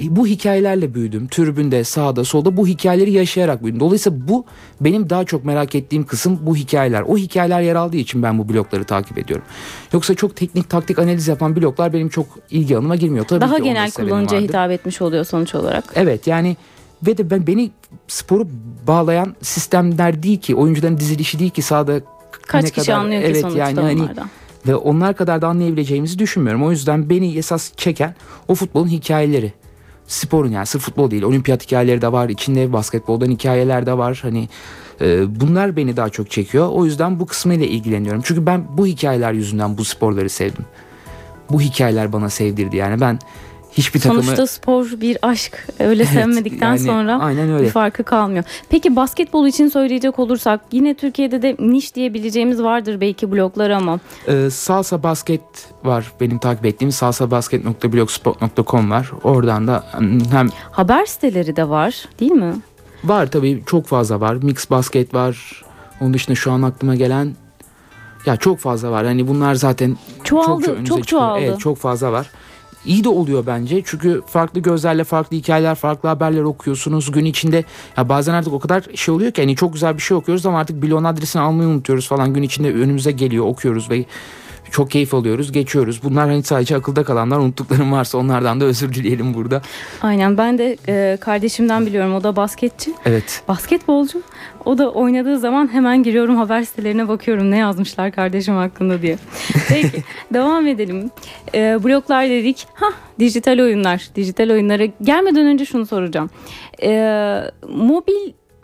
bu 0.00 0.26
hikayelerle 0.26 0.94
büyüdüm. 0.94 1.28
Tribünde, 1.28 1.84
sağda, 1.84 2.24
solda 2.24 2.56
bu 2.56 2.66
hikayeleri 2.66 3.12
yaşayarak 3.12 3.62
büyüdüm. 3.62 3.80
Dolayısıyla 3.80 4.28
bu 4.28 4.44
benim 4.80 5.10
daha 5.10 5.24
çok 5.24 5.44
merak 5.44 5.74
ettiğim 5.74 6.04
kısım 6.06 6.38
bu 6.42 6.56
hikayeler. 6.56 7.02
O 7.02 7.16
hikayeler 7.16 7.60
yer 7.60 7.74
aldığı 7.74 7.96
için 7.96 8.22
ben 8.22 8.38
bu 8.38 8.48
blokları 8.48 8.84
takip 8.84 9.18
ediyorum. 9.18 9.44
Yoksa 9.92 10.14
çok 10.14 10.36
teknik 10.36 10.70
taktik 10.70 10.98
analiz 10.98 11.28
yapan 11.28 11.56
bloklar 11.56 11.92
benim 11.92 12.08
çok 12.08 12.26
ilgi 12.50 12.76
alanıma 12.76 12.96
girmiyor. 12.96 13.24
Tabii 13.24 13.40
Daha 13.40 13.56
ki 13.56 13.62
genel 13.62 13.90
kullanıcıya 13.90 14.40
hitap 14.40 14.70
etmiş 14.70 15.02
oluyor 15.02 15.24
sonuç 15.24 15.54
olarak. 15.54 15.84
Evet 15.94 16.26
yani 16.26 16.56
ve 17.06 17.18
de 17.18 17.30
ben 17.30 17.46
beni 17.46 17.70
sporu 18.08 18.48
bağlayan 18.86 19.36
sistemler 19.42 20.22
değil 20.22 20.40
ki 20.40 20.54
oyuncuların 20.54 20.98
dizilişi 20.98 21.38
değil 21.38 21.50
ki 21.50 21.62
sahada 21.62 22.00
Kaç 22.46 22.64
ne 22.64 22.70
kişi 22.70 22.86
kadar- 22.86 22.98
anlıyor 22.98 23.22
ki 23.22 23.26
evet, 23.28 23.40
sonuçta 23.40 23.58
yani 23.58 23.80
hani 23.80 24.08
ve 24.66 24.74
onlar 24.76 25.16
kadar 25.16 25.42
da 25.42 25.48
anlayabileceğimizi 25.48 26.18
düşünmüyorum. 26.18 26.62
O 26.62 26.70
yüzden 26.70 27.10
beni 27.10 27.36
esas 27.36 27.72
çeken 27.76 28.14
o 28.48 28.54
futbolun 28.54 28.88
hikayeleri. 28.88 29.52
Sporun 30.10 30.50
yani 30.50 30.66
sırf 30.66 30.82
futbol 30.82 31.10
değil. 31.10 31.22
Olimpiyat 31.22 31.66
hikayeleri 31.66 32.02
de 32.02 32.12
var. 32.12 32.28
içinde 32.28 32.72
basketboldan 32.72 33.30
hikayeler 33.30 33.86
de 33.86 33.98
var. 33.98 34.18
Hani 34.22 34.48
e, 35.00 35.40
bunlar 35.40 35.76
beni 35.76 35.96
daha 35.96 36.08
çok 36.08 36.30
çekiyor. 36.30 36.68
O 36.72 36.84
yüzden 36.84 37.20
bu 37.20 37.26
kısmıyla 37.26 37.66
ilgileniyorum. 37.66 38.22
Çünkü 38.24 38.46
ben 38.46 38.64
bu 38.76 38.86
hikayeler 38.86 39.32
yüzünden 39.32 39.78
bu 39.78 39.84
sporları 39.84 40.30
sevdim. 40.30 40.64
Bu 41.50 41.60
hikayeler 41.60 42.12
bana 42.12 42.30
sevdirdi. 42.30 42.76
Yani 42.76 43.00
ben 43.00 43.18
hiçbir 43.72 44.00
takımı 44.00 44.22
Sonuçta 44.22 44.46
spor 44.46 44.86
bir 45.00 45.18
aşk. 45.22 45.66
Öyle 45.78 46.02
Evet, 46.02 46.12
sevmedikten 46.12 46.68
yani 46.68 46.78
sonra 46.78 47.18
aynen 47.20 47.52
öyle. 47.52 47.64
bir 47.64 47.70
farkı 47.70 48.04
kalmıyor. 48.04 48.44
Peki 48.68 48.96
basketbol 48.96 49.46
için 49.46 49.68
söyleyecek 49.68 50.18
olursak 50.18 50.60
yine 50.72 50.94
Türkiye'de 50.94 51.42
de 51.42 51.56
niş 51.58 51.94
diyebileceğimiz 51.94 52.62
vardır 52.62 53.00
belki 53.00 53.32
bloglar 53.32 53.70
ama 53.70 54.00
Ee, 54.28 54.50
Salsa 54.50 55.02
Basket 55.02 55.40
var 55.84 56.12
benim 56.20 56.38
takip 56.38 56.64
ettiğim 56.66 56.92
salsabasket.blogspot.com 56.92 58.90
var. 58.90 59.10
Oradan 59.24 59.66
da 59.66 59.84
hmm, 59.92 60.20
hem 60.32 60.48
haber 60.70 61.06
siteleri 61.06 61.56
de 61.56 61.68
var 61.68 62.08
değil 62.20 62.32
mi? 62.32 62.54
var 63.04 63.30
tabii 63.30 63.62
çok 63.66 63.86
fazla 63.86 64.20
var. 64.20 64.34
Mix 64.34 64.70
Basket 64.70 65.14
var. 65.14 65.64
Onun 66.00 66.14
dışında 66.14 66.34
şu 66.34 66.52
an 66.52 66.62
aklıma 66.62 66.94
gelen 66.94 67.34
ya 68.26 68.36
çok 68.36 68.58
fazla 68.58 68.90
var. 68.90 69.06
Hani 69.06 69.28
bunlar 69.28 69.54
zaten 69.54 69.96
Çoğaldı, 70.24 70.64
çok, 70.66 70.86
çok, 70.86 71.08
çoğaldı. 71.08 71.40
Evet 71.40 71.60
çok 71.60 71.78
fazla 71.78 72.12
var. 72.12 72.30
İyi 72.84 73.04
de 73.04 73.08
oluyor 73.08 73.46
bence. 73.46 73.82
Çünkü 73.84 74.22
farklı 74.26 74.60
gözlerle 74.60 75.04
farklı 75.04 75.36
hikayeler, 75.36 75.74
farklı 75.74 76.08
haberler 76.08 76.42
okuyorsunuz. 76.42 77.12
Gün 77.12 77.24
içinde 77.24 77.64
ya 77.96 78.08
bazen 78.08 78.34
artık 78.34 78.52
o 78.52 78.58
kadar 78.58 78.84
şey 78.94 79.14
oluyor 79.14 79.32
ki 79.32 79.42
hani 79.42 79.56
çok 79.56 79.72
güzel 79.72 79.96
bir 79.96 80.02
şey 80.02 80.16
okuyoruz 80.16 80.46
ama 80.46 80.58
artık 80.60 80.82
bloğun 80.82 81.04
adresini 81.04 81.42
almayı 81.42 81.68
unutuyoruz 81.68 82.08
falan. 82.08 82.34
Gün 82.34 82.42
içinde 82.42 82.72
önümüze 82.72 83.10
geliyor, 83.10 83.46
okuyoruz 83.46 83.90
ve 83.90 84.04
çok 84.70 84.90
keyif 84.90 85.14
alıyoruz, 85.14 85.52
geçiyoruz. 85.52 86.00
Bunlar 86.02 86.28
hani 86.28 86.42
sadece 86.42 86.76
akılda 86.76 87.04
kalanlar, 87.04 87.38
unuttuklarım 87.38 87.92
varsa 87.92 88.18
onlardan 88.18 88.60
da 88.60 88.64
özür 88.64 88.94
dileyelim 88.94 89.34
burada. 89.34 89.62
Aynen 90.02 90.38
ben 90.38 90.58
de 90.58 90.76
e, 90.88 91.16
kardeşimden 91.20 91.86
biliyorum 91.86 92.14
o 92.14 92.22
da 92.22 92.36
basketçi. 92.36 92.92
Evet. 93.04 93.42
Basketbolcu. 93.48 94.22
O 94.64 94.78
da 94.78 94.90
oynadığı 94.90 95.38
zaman 95.38 95.72
hemen 95.72 96.02
giriyorum 96.02 96.36
haber 96.36 96.62
sitelerine 96.62 97.08
bakıyorum 97.08 97.50
ne 97.50 97.56
yazmışlar 97.56 98.12
kardeşim 98.12 98.54
hakkında 98.54 99.02
diye. 99.02 99.18
Peki 99.68 100.02
devam 100.34 100.66
edelim. 100.66 101.10
Ee, 101.54 101.78
bloklar 101.84 102.28
dedik. 102.28 102.66
Ha 102.74 102.86
dijital 103.18 103.58
oyunlar. 103.60 104.08
Dijital 104.16 104.50
oyunlara 104.50 104.84
gelmeden 105.02 105.46
önce 105.46 105.64
şunu 105.64 105.86
soracağım. 105.86 106.30
Ee, 106.82 107.42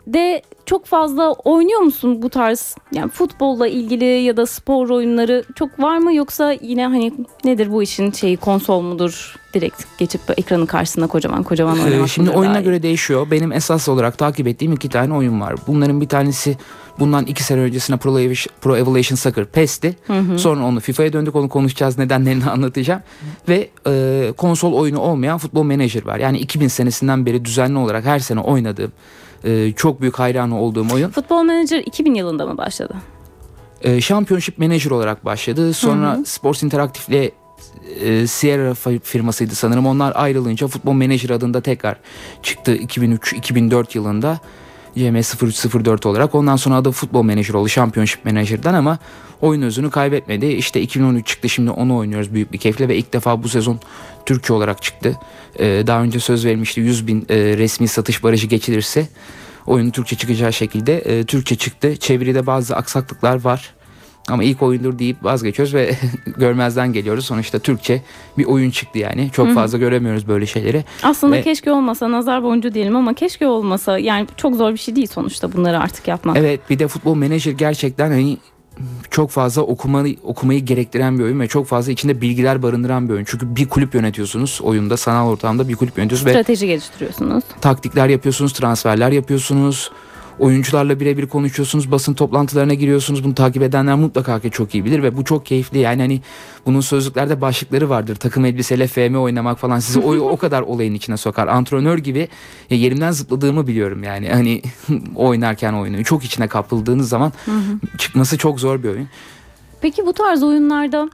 mobilde 0.07 0.41
çok 0.65 0.85
fazla 0.85 1.31
oynuyor 1.31 1.79
musun 1.79 2.21
bu 2.21 2.29
tarz 2.29 2.75
yani 2.93 3.11
futbolla 3.11 3.67
ilgili 3.67 4.05
ya 4.05 4.37
da 4.37 4.45
spor 4.45 4.89
oyunları 4.89 5.43
çok 5.55 5.79
var 5.79 5.97
mı 5.97 6.13
yoksa 6.13 6.51
yine 6.61 6.87
hani 6.87 7.13
nedir 7.43 7.71
bu 7.71 7.83
işin 7.83 8.11
şeyi 8.11 8.37
konsol 8.37 8.81
mudur 8.81 9.35
direkt 9.53 9.83
geçip 9.97 10.21
ekranın 10.37 10.65
karşısında 10.65 11.07
kocaman 11.07 11.43
kocaman 11.43 11.77
Ee, 11.77 11.83
oynamak 11.83 12.09
Şimdi 12.09 12.29
oyuna 12.29 12.61
göre 12.61 12.83
değişiyor. 12.83 13.27
Benim 13.31 13.51
esas 13.51 13.89
olarak 13.89 14.17
takip 14.17 14.47
ettiğim 14.47 14.73
iki 14.73 14.89
tane 14.89 15.13
oyun 15.13 15.41
var. 15.41 15.55
Bunların 15.67 16.01
bir 16.01 16.07
tanesi 16.07 16.57
bundan 16.99 17.25
iki 17.25 17.43
sene 17.43 17.59
öncesine 17.61 17.97
Pro, 17.97 18.19
Evolution- 18.19 18.49
Pro 18.61 18.77
Evolution 18.77 19.15
Soccer 19.15 19.45
PES'ti. 19.45 19.95
Sonra 20.37 20.65
onu 20.65 20.79
FIFA'ya 20.79 21.13
döndük 21.13 21.35
onu 21.35 21.49
konuşacağız 21.49 21.97
nedenlerini 21.97 22.45
anlatacağım. 22.49 23.01
Ve 23.49 23.69
e, 23.87 24.33
konsol 24.37 24.73
oyunu 24.73 24.99
olmayan 24.99 25.37
Futbol 25.37 25.63
Manager 25.63 26.05
var. 26.05 26.17
Yani 26.19 26.39
2000 26.39 26.67
senesinden 26.67 27.25
beri 27.25 27.45
düzenli 27.45 27.77
olarak 27.77 28.05
her 28.05 28.19
sene 28.19 28.39
oynadığım 28.39 28.91
e, 29.43 29.71
çok 29.71 30.01
büyük 30.01 30.19
hayranı 30.19 30.61
olduğum 30.61 30.85
oyun. 30.93 31.09
Futbol 31.09 31.43
Manager 31.43 31.79
2000 31.85 32.13
yılında 32.15 32.45
mı 32.45 32.57
başladı? 32.57 32.93
E, 33.81 34.01
Championship 34.01 34.57
Manager 34.57 34.91
olarak 34.91 35.25
başladı. 35.25 35.73
Sonra 35.73 36.19
Sports 36.25 36.63
Interactive'le 36.63 37.31
e, 38.01 38.27
Sierra 38.27 38.71
fi- 38.71 38.99
firmasıydı 38.99 39.55
sanırım. 39.55 39.85
Onlar 39.85 40.13
ayrılınca 40.15 40.67
Futbol 40.67 40.93
Manager 40.93 41.29
adında 41.29 41.61
tekrar 41.61 41.97
çıktı 42.43 42.75
2003-2004 42.75 43.97
yılında. 43.97 44.39
CM0304 44.97 46.07
olarak. 46.07 46.35
Ondan 46.35 46.55
sonra 46.55 46.75
adı 46.75 46.91
Futbol 46.91 47.23
Manager 47.23 47.53
oldu 47.53 47.69
Championship 47.69 48.25
Manager'dan 48.25 48.73
ama 48.73 48.99
oyun 49.41 49.61
özünü 49.61 49.89
kaybetmedi. 49.89 50.45
İşte 50.45 50.81
2013 50.81 51.27
çıktı 51.27 51.49
şimdi 51.49 51.71
onu 51.71 51.95
oynuyoruz 51.97 52.33
büyük 52.33 52.51
bir 52.51 52.57
keyifle 52.57 52.87
ve 52.87 52.97
ilk 52.97 53.13
defa 53.13 53.43
bu 53.43 53.49
sezon 53.49 53.79
Türkçe 54.25 54.53
olarak 54.53 54.81
çıktı. 54.81 55.15
Ee, 55.59 55.83
daha 55.87 56.01
önce 56.01 56.19
söz 56.19 56.45
vermişti 56.45 56.81
100 56.81 57.07
bin 57.07 57.25
e, 57.29 57.35
resmi 57.35 57.87
satış 57.87 58.23
barajı 58.23 58.47
geçilirse 58.47 59.07
oyunun 59.65 59.91
Türkçe 59.91 60.15
çıkacağı 60.15 60.53
şekilde 60.53 60.97
e, 60.97 61.23
Türkçe 61.23 61.55
çıktı. 61.55 61.97
Çeviride 61.97 62.47
bazı 62.47 62.75
aksaklıklar 62.75 63.41
var. 63.43 63.76
Ama 64.27 64.43
ilk 64.43 64.61
oyundur 64.61 64.99
deyip 64.99 65.23
vazgeçiyoruz 65.23 65.73
ve 65.73 65.95
görmezden 66.37 66.93
geliyoruz. 66.93 67.25
Sonuçta 67.25 67.59
Türkçe 67.59 68.01
bir 68.37 68.45
oyun 68.45 68.71
çıktı 68.71 68.99
yani. 68.99 69.29
Çok 69.33 69.53
fazla 69.53 69.77
göremiyoruz 69.77 70.27
böyle 70.27 70.45
şeyleri. 70.45 70.85
Aslında 71.03 71.35
Ve- 71.35 71.41
keşke 71.41 71.71
olmasa 71.71 72.11
nazar 72.11 72.43
boncuğu 72.43 72.73
diyelim 72.73 72.95
ama 72.95 73.13
keşke 73.13 73.47
olmasa 73.47 73.99
yani 73.99 74.27
çok 74.37 74.55
zor 74.55 74.71
bir 74.71 74.77
şey 74.77 74.95
değil 74.95 75.07
sonuçta 75.07 75.53
bunları 75.53 75.79
artık 75.79 76.07
yapmak. 76.07 76.37
Evet 76.37 76.69
bir 76.69 76.79
de 76.79 76.87
futbol 76.87 77.15
menajer 77.15 77.51
gerçekten 77.51 78.09
hani 78.11 78.37
çok 79.11 79.29
fazla 79.29 79.61
okumayı, 79.61 80.17
okumayı 80.23 80.65
gerektiren 80.65 81.19
bir 81.19 81.23
oyun 81.23 81.39
ve 81.39 81.47
çok 81.47 81.67
fazla 81.67 81.91
içinde 81.91 82.21
bilgiler 82.21 82.63
barındıran 82.63 83.09
bir 83.09 83.13
oyun. 83.13 83.23
Çünkü 83.27 83.55
bir 83.55 83.69
kulüp 83.69 83.95
yönetiyorsunuz 83.95 84.59
oyunda 84.63 84.97
sanal 84.97 85.27
ortamda 85.29 85.69
bir 85.69 85.75
kulüp 85.75 85.97
yönetiyorsunuz 85.97 86.27
ve 86.27 86.33
Strateji 86.33 86.67
geliştiriyorsunuz. 86.67 87.43
taktikler 87.61 88.07
yapıyorsunuz, 88.09 88.53
transferler 88.53 89.11
yapıyorsunuz. 89.11 89.91
Oyuncularla 90.39 90.99
birebir 90.99 91.27
konuşuyorsunuz, 91.27 91.91
basın 91.91 92.13
toplantılarına 92.13 92.73
giriyorsunuz. 92.73 93.23
Bunu 93.23 93.35
takip 93.35 93.63
edenler 93.63 93.95
mutlaka 93.95 94.39
ki 94.39 94.51
çok 94.51 94.75
iyi 94.75 94.85
bilir 94.85 95.03
ve 95.03 95.17
bu 95.17 95.25
çok 95.25 95.45
keyifli. 95.45 95.79
Yani 95.79 96.01
hani 96.01 96.21
bunun 96.65 96.81
sözlüklerde 96.81 97.41
başlıkları 97.41 97.89
vardır. 97.89 98.15
Takım 98.15 98.45
elbiseyle 98.45 98.87
FM 98.87 99.15
oynamak 99.15 99.59
falan 99.59 99.79
sizi 99.79 99.99
o, 99.99 100.15
o 100.15 100.37
kadar 100.37 100.61
olayın 100.61 100.93
içine 100.93 101.17
sokar. 101.17 101.47
Antrenör 101.47 101.97
gibi 101.97 102.27
ya 102.69 102.77
yerimden 102.77 103.11
zıpladığımı 103.11 103.67
biliyorum 103.67 104.03
yani. 104.03 104.29
Hani 104.29 104.61
oynarken 105.15 105.73
oyunu 105.73 106.03
çok 106.03 106.23
içine 106.23 106.47
kapıldığınız 106.47 107.09
zaman 107.09 107.31
çıkması 107.97 108.37
çok 108.37 108.59
zor 108.59 108.83
bir 108.83 108.89
oyun. 108.89 109.07
Peki 109.81 110.05
bu 110.05 110.13
tarz 110.13 110.43
oyunlarda 110.43 111.09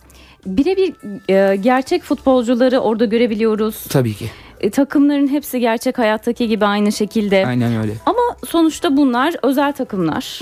birebir 0.45 0.93
e, 1.29 1.55
gerçek 1.55 2.03
futbolcuları 2.03 2.79
orada 2.79 3.05
görebiliyoruz. 3.05 3.83
Tabii 3.89 4.13
ki. 4.13 4.31
E, 4.63 4.69
takımların 4.69 5.27
hepsi 5.27 5.59
gerçek 5.59 5.97
hayattaki 5.97 6.47
gibi 6.47 6.65
aynı 6.65 6.91
şekilde. 6.91 7.47
Aynen 7.47 7.75
öyle. 7.81 7.93
Ama 8.05 8.21
sonuçta 8.47 8.97
bunlar 8.97 9.35
özel 9.43 9.73
takımlar. 9.73 10.41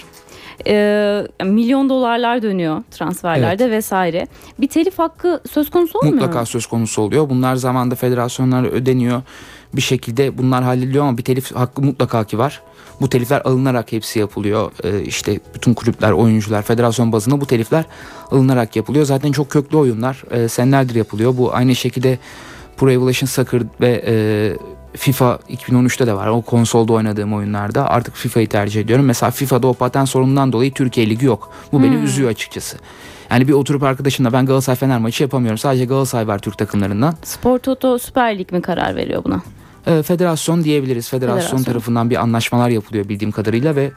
E, 0.67 1.27
milyon 1.43 1.89
dolarlar 1.89 2.41
dönüyor 2.41 2.83
transferlerde 2.91 3.71
vesaire. 3.71 4.27
Bir 4.59 4.67
telif 4.67 4.99
hakkı 4.99 5.41
söz 5.51 5.69
konusu 5.69 5.99
olmuyor 5.99 6.15
mu? 6.15 6.21
Mutlaka 6.21 6.45
söz 6.45 6.65
konusu 6.65 7.01
oluyor. 7.01 7.29
Bunlar 7.29 7.55
zamanda 7.55 7.95
federasyonlara 7.95 8.67
ödeniyor. 8.67 9.21
Bir 9.73 9.81
şekilde 9.81 10.37
bunlar 10.37 10.63
hallediliyor 10.63 11.05
ama 11.05 11.17
bir 11.17 11.23
telif 11.23 11.55
hakkı 11.55 11.81
mutlaka 11.81 12.23
ki 12.23 12.37
var. 12.37 12.61
Bu 13.01 13.09
telifler 13.09 13.41
alınarak 13.45 13.91
hepsi 13.91 14.19
yapılıyor. 14.19 14.71
Ee, 14.83 15.01
işte 15.01 15.39
bütün 15.55 15.73
kulüpler, 15.73 16.11
oyuncular, 16.11 16.61
federasyon 16.61 17.11
bazında 17.11 17.41
bu 17.41 17.45
telifler 17.45 17.85
alınarak 18.31 18.75
yapılıyor. 18.75 19.05
Zaten 19.05 19.31
çok 19.31 19.49
köklü 19.49 19.77
oyunlar. 19.77 20.23
Ee, 20.31 20.47
senelerdir 20.47 20.95
yapılıyor. 20.95 21.37
Bu 21.37 21.53
aynı 21.53 21.75
şekilde 21.75 22.19
Pro 22.77 22.91
Evolution 22.91 23.27
Soccer 23.27 23.61
ve 23.81 24.03
e, 24.07 24.13
FIFA 24.97 25.39
2013'te 25.49 26.07
de 26.07 26.13
var. 26.13 26.27
O 26.27 26.41
konsolda 26.41 26.93
oynadığım 26.93 27.33
oyunlarda 27.33 27.89
artık 27.89 28.15
FIFA'yı 28.15 28.47
tercih 28.47 28.81
ediyorum. 28.81 29.05
Mesela 29.05 29.31
FIFA'da 29.31 29.67
o 29.67 29.73
patent 29.73 30.09
sorunundan 30.09 30.53
dolayı 30.53 30.73
Türkiye 30.73 31.09
Ligi 31.09 31.25
yok. 31.25 31.53
Bu 31.71 31.83
beni 31.83 31.95
üzüyor 31.95 32.29
açıkçası. 32.29 32.77
Yani 33.31 33.47
bir 33.47 33.53
oturup 33.53 33.83
arkadaşımla 33.83 34.33
ben 34.33 34.45
Galatasaray 34.45 34.75
Fener 34.75 34.99
maçı 34.99 35.23
yapamıyorum. 35.23 35.57
Sadece 35.57 35.85
Galatasaray 35.85 36.27
var 36.27 36.39
Türk 36.39 36.57
takımlarından. 36.57 37.15
Spor 37.23 37.59
Toto 37.59 37.99
Süper 37.99 38.39
Lig 38.39 38.51
mi 38.51 38.61
karar 38.61 38.95
veriyor 38.95 39.23
buna? 39.23 39.41
Ee, 39.87 40.03
federasyon 40.03 40.63
diyebiliriz. 40.63 41.09
Federasyon, 41.09 41.39
Federasyon. 41.39 41.63
tarafından 41.63 42.09
bir 42.09 42.15
anlaşmalar 42.15 42.69
yapılıyor 42.69 43.09
bildiğim 43.09 43.31
kadarıyla 43.31 43.75
ve 43.75 43.91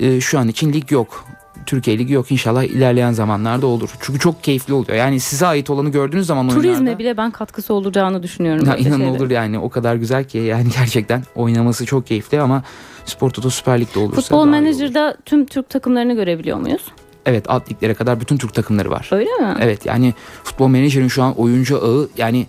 e, 0.00 0.20
şu 0.20 0.38
an 0.38 0.48
için 0.48 0.72
lig 0.72 0.92
yok. 0.92 1.24
Türkiye 1.66 1.98
Ligi 1.98 2.12
yok 2.12 2.32
inşallah 2.32 2.64
ilerleyen 2.64 3.12
zamanlarda 3.12 3.66
olur. 3.66 3.90
Çünkü 4.00 4.18
çok 4.18 4.44
keyifli 4.44 4.72
oluyor. 4.74 4.98
Yani 4.98 5.20
size 5.20 5.46
ait 5.46 5.70
olanı 5.70 5.88
gördüğünüz 5.88 6.26
zaman 6.26 6.48
Turizme 6.48 6.70
oyunlarda 6.70 6.98
bile 6.98 7.16
ben 7.16 7.30
katkısı 7.30 7.74
olacağını 7.74 8.22
düşünüyorum. 8.22 8.66
ya 8.66 8.76
inan 8.76 9.00
olur 9.00 9.30
yani 9.30 9.58
o 9.58 9.68
kadar 9.68 9.94
güzel 9.94 10.24
ki 10.24 10.38
yani 10.38 10.68
gerçekten 10.78 11.22
oynaması 11.34 11.86
çok 11.86 12.06
keyifli 12.06 12.40
ama 12.40 12.62
Spor 13.04 13.30
Toto 13.30 13.50
Süper 13.50 13.80
Lig'de 13.80 13.98
olursa 13.98 14.20
Futbol 14.20 14.36
iyi 14.36 14.40
olur. 14.40 14.50
Manager'da 14.50 15.16
tüm 15.24 15.46
Türk 15.46 15.70
takımlarını 15.70 16.14
görebiliyor 16.14 16.58
muyuz? 16.58 16.82
Evet 17.26 17.44
alt 17.50 17.70
liglere 17.70 17.94
kadar 17.94 18.20
bütün 18.20 18.36
Türk 18.36 18.54
takımları 18.54 18.90
var. 18.90 19.08
Öyle 19.12 19.30
mi? 19.30 19.56
Evet 19.60 19.86
yani 19.86 20.14
futbol 20.44 20.68
menajerin 20.68 21.08
şu 21.08 21.22
an 21.22 21.34
oyuncu 21.38 21.84
ağı 21.84 22.08
yani 22.16 22.46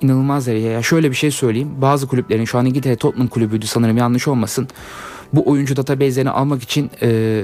inanılmaz 0.00 0.46
derece. 0.46 0.66
Ya 0.68 0.82
şöyle 0.82 1.10
bir 1.10 1.16
şey 1.16 1.30
söyleyeyim. 1.30 1.70
Bazı 1.78 2.06
kulüplerin 2.06 2.44
şu 2.44 2.58
an 2.58 2.66
İngiltere 2.66 2.96
Tottenham 2.96 3.28
kulübüydü 3.28 3.66
sanırım 3.66 3.96
yanlış 3.96 4.28
olmasın. 4.28 4.68
Bu 5.32 5.50
oyuncu 5.50 5.76
database'lerini 5.76 6.30
almak 6.30 6.62
için 6.62 6.90
e, 7.02 7.42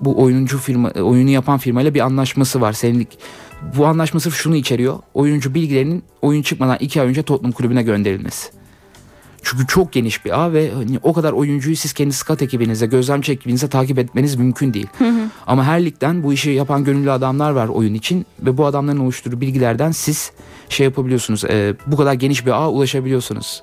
bu 0.00 0.22
oyuncu 0.22 0.58
firma 0.58 0.90
oyunu 0.90 1.30
yapan 1.30 1.58
firmayla 1.58 1.94
bir 1.94 2.00
anlaşması 2.00 2.60
var. 2.60 2.72
Senelik 2.72 3.18
bu 3.76 3.86
anlaşma 3.86 4.20
sırf 4.20 4.34
şunu 4.34 4.56
içeriyor. 4.56 4.98
Oyuncu 5.14 5.54
bilgilerinin 5.54 6.02
oyun 6.22 6.42
çıkmadan 6.42 6.76
iki 6.80 7.00
ay 7.00 7.08
önce 7.08 7.22
Tottenham 7.22 7.52
kulübüne 7.52 7.82
gönderilmesi. 7.82 8.50
Çünkü 9.42 9.66
çok 9.66 9.92
geniş 9.92 10.24
bir 10.24 10.40
ağ 10.40 10.52
ve 10.52 10.70
hani 10.70 10.98
o 11.02 11.12
kadar 11.12 11.32
oyuncuyu 11.32 11.76
siz 11.76 11.92
kendi 11.92 12.12
scout 12.12 12.42
ekibinize, 12.42 12.86
gözlemci 12.86 13.32
ekibinize 13.32 13.68
takip 13.68 13.98
etmeniz 13.98 14.36
mümkün 14.36 14.74
değil. 14.74 14.86
Ama 15.46 15.64
her 15.64 15.84
ligden 15.84 16.22
bu 16.22 16.32
işi 16.32 16.50
yapan 16.50 16.84
gönüllü 16.84 17.10
adamlar 17.10 17.50
var 17.50 17.68
oyun 17.68 17.94
için 17.94 18.26
ve 18.40 18.56
bu 18.56 18.66
adamların 18.66 18.98
oluşturduğu 18.98 19.40
bilgilerden 19.40 19.90
siz 19.90 20.32
şey 20.68 20.84
yapabiliyorsunuz. 20.84 21.44
e, 21.44 21.74
bu 21.86 21.96
kadar 21.96 22.14
geniş 22.14 22.46
bir 22.46 22.50
ağa 22.50 22.70
ulaşabiliyorsunuz. 22.70 23.62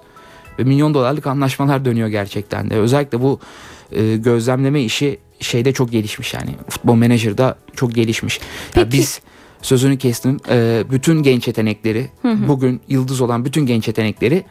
Ve 0.60 0.64
milyon 0.64 0.94
dolarlık 0.94 1.28
anlaşmalar 1.28 1.86
dönüyor 1.86 2.08
gerçekten 2.08 2.70
de. 2.70 2.76
Özellikle 2.76 3.22
bu 3.22 3.40
e, 3.92 4.16
gözlemleme 4.18 4.82
işi 4.82 5.20
şeyde 5.40 5.74
çok 5.74 5.92
gelişmiş 5.92 6.34
yani. 6.34 6.50
Futbol 6.70 6.96
menajerda 6.96 7.56
çok 7.76 7.96
gelişmiş. 7.96 8.38
Ya 8.40 8.44
Peki- 8.74 8.92
biz 8.92 9.22
sözünü 9.62 9.98
kestim. 9.98 10.38
e, 10.50 10.84
bütün 10.92 11.24
genç 11.24 11.48
yetenekleri, 11.48 12.08
bugün 12.24 12.82
yıldız 12.88 13.22
olan 13.22 13.46
bütün 13.46 13.66
genç 13.66 13.88
yetenekleri 13.88 14.44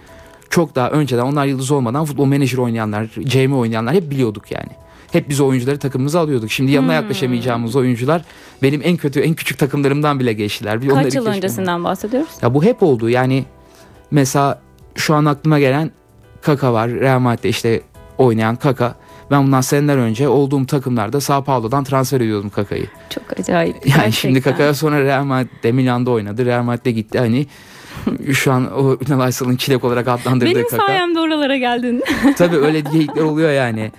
çok 0.51 0.75
daha 0.75 0.91
önceden 0.91 1.23
onlar 1.23 1.47
yıldız 1.47 1.71
olmadan 1.71 2.05
futbol 2.05 2.27
menajer 2.27 2.59
oynayanlar, 2.59 3.07
CM 3.25 3.53
oynayanlar 3.53 3.95
hep 3.95 4.11
biliyorduk 4.11 4.51
yani. 4.51 4.71
Hep 5.13 5.29
biz 5.29 5.41
oyuncuları 5.41 5.79
takımımıza 5.79 6.21
alıyorduk. 6.21 6.51
Şimdi 6.51 6.73
yanına 6.73 6.93
yaklaşamayacağımız 6.93 7.77
oyuncular 7.77 8.25
benim 8.63 8.81
en 8.85 8.97
kötü 8.97 9.21
en 9.21 9.35
küçük 9.35 9.59
takımlarımdan 9.59 10.21
bile 10.21 10.33
geçtiler. 10.33 10.83
Bir 10.83 10.91
onları 10.91 11.05
Kaç 11.05 11.15
yıl 11.15 11.27
öncesinden 11.27 11.85
bahsediyoruz? 11.85 12.31
Ya 12.43 12.55
bu 12.55 12.65
hep 12.65 12.83
oldu. 12.83 13.09
Yani 13.09 13.45
mesela 14.11 14.61
şu 14.95 15.15
an 15.15 15.25
aklıma 15.25 15.59
gelen 15.59 15.91
Kaka 16.43 16.73
var. 16.73 16.91
Real 16.91 17.19
Madrid'de 17.19 17.49
işte 17.49 17.81
oynayan 18.19 18.57
Kaka. 18.57 18.95
Ben 19.31 19.47
bundan 19.47 19.61
seneler 19.61 19.97
önce 19.97 20.29
olduğum 20.29 20.67
takımlarda 20.67 21.21
Sao 21.21 21.45
Paulo'dan 21.45 21.85
transfer 21.85 22.21
ediyordum 22.21 22.51
Kaka'yı. 22.51 22.87
Çok 23.11 23.41
acayip. 23.41 23.75
Yani 23.75 23.85
gerçekten. 23.85 24.11
şimdi 24.11 24.41
Kaka 24.41 24.75
sonra 24.75 25.05
Real 25.05 25.25
Madrid'de 25.25 25.73
Milan'da 25.73 26.11
oynadı. 26.11 26.47
Real 26.47 26.63
Madrid'de 26.63 26.91
gitti. 26.93 27.19
Hani 27.19 27.47
şu 28.33 28.53
an 28.53 28.73
o 28.73 28.97
Ünal 29.09 29.21
Aysal'ın 29.21 29.57
çilek 29.57 29.85
olarak 29.85 30.09
adlandırdığı 30.09 30.55
Benim 30.55 30.69
Kaka. 30.69 30.87
sayemde 30.87 31.21
oralara 31.21 31.57
geldin. 31.57 32.03
Tabii 32.39 32.57
öyle 32.57 32.81
geyikler 32.81 33.23
oluyor 33.23 33.51
yani. 33.51 33.93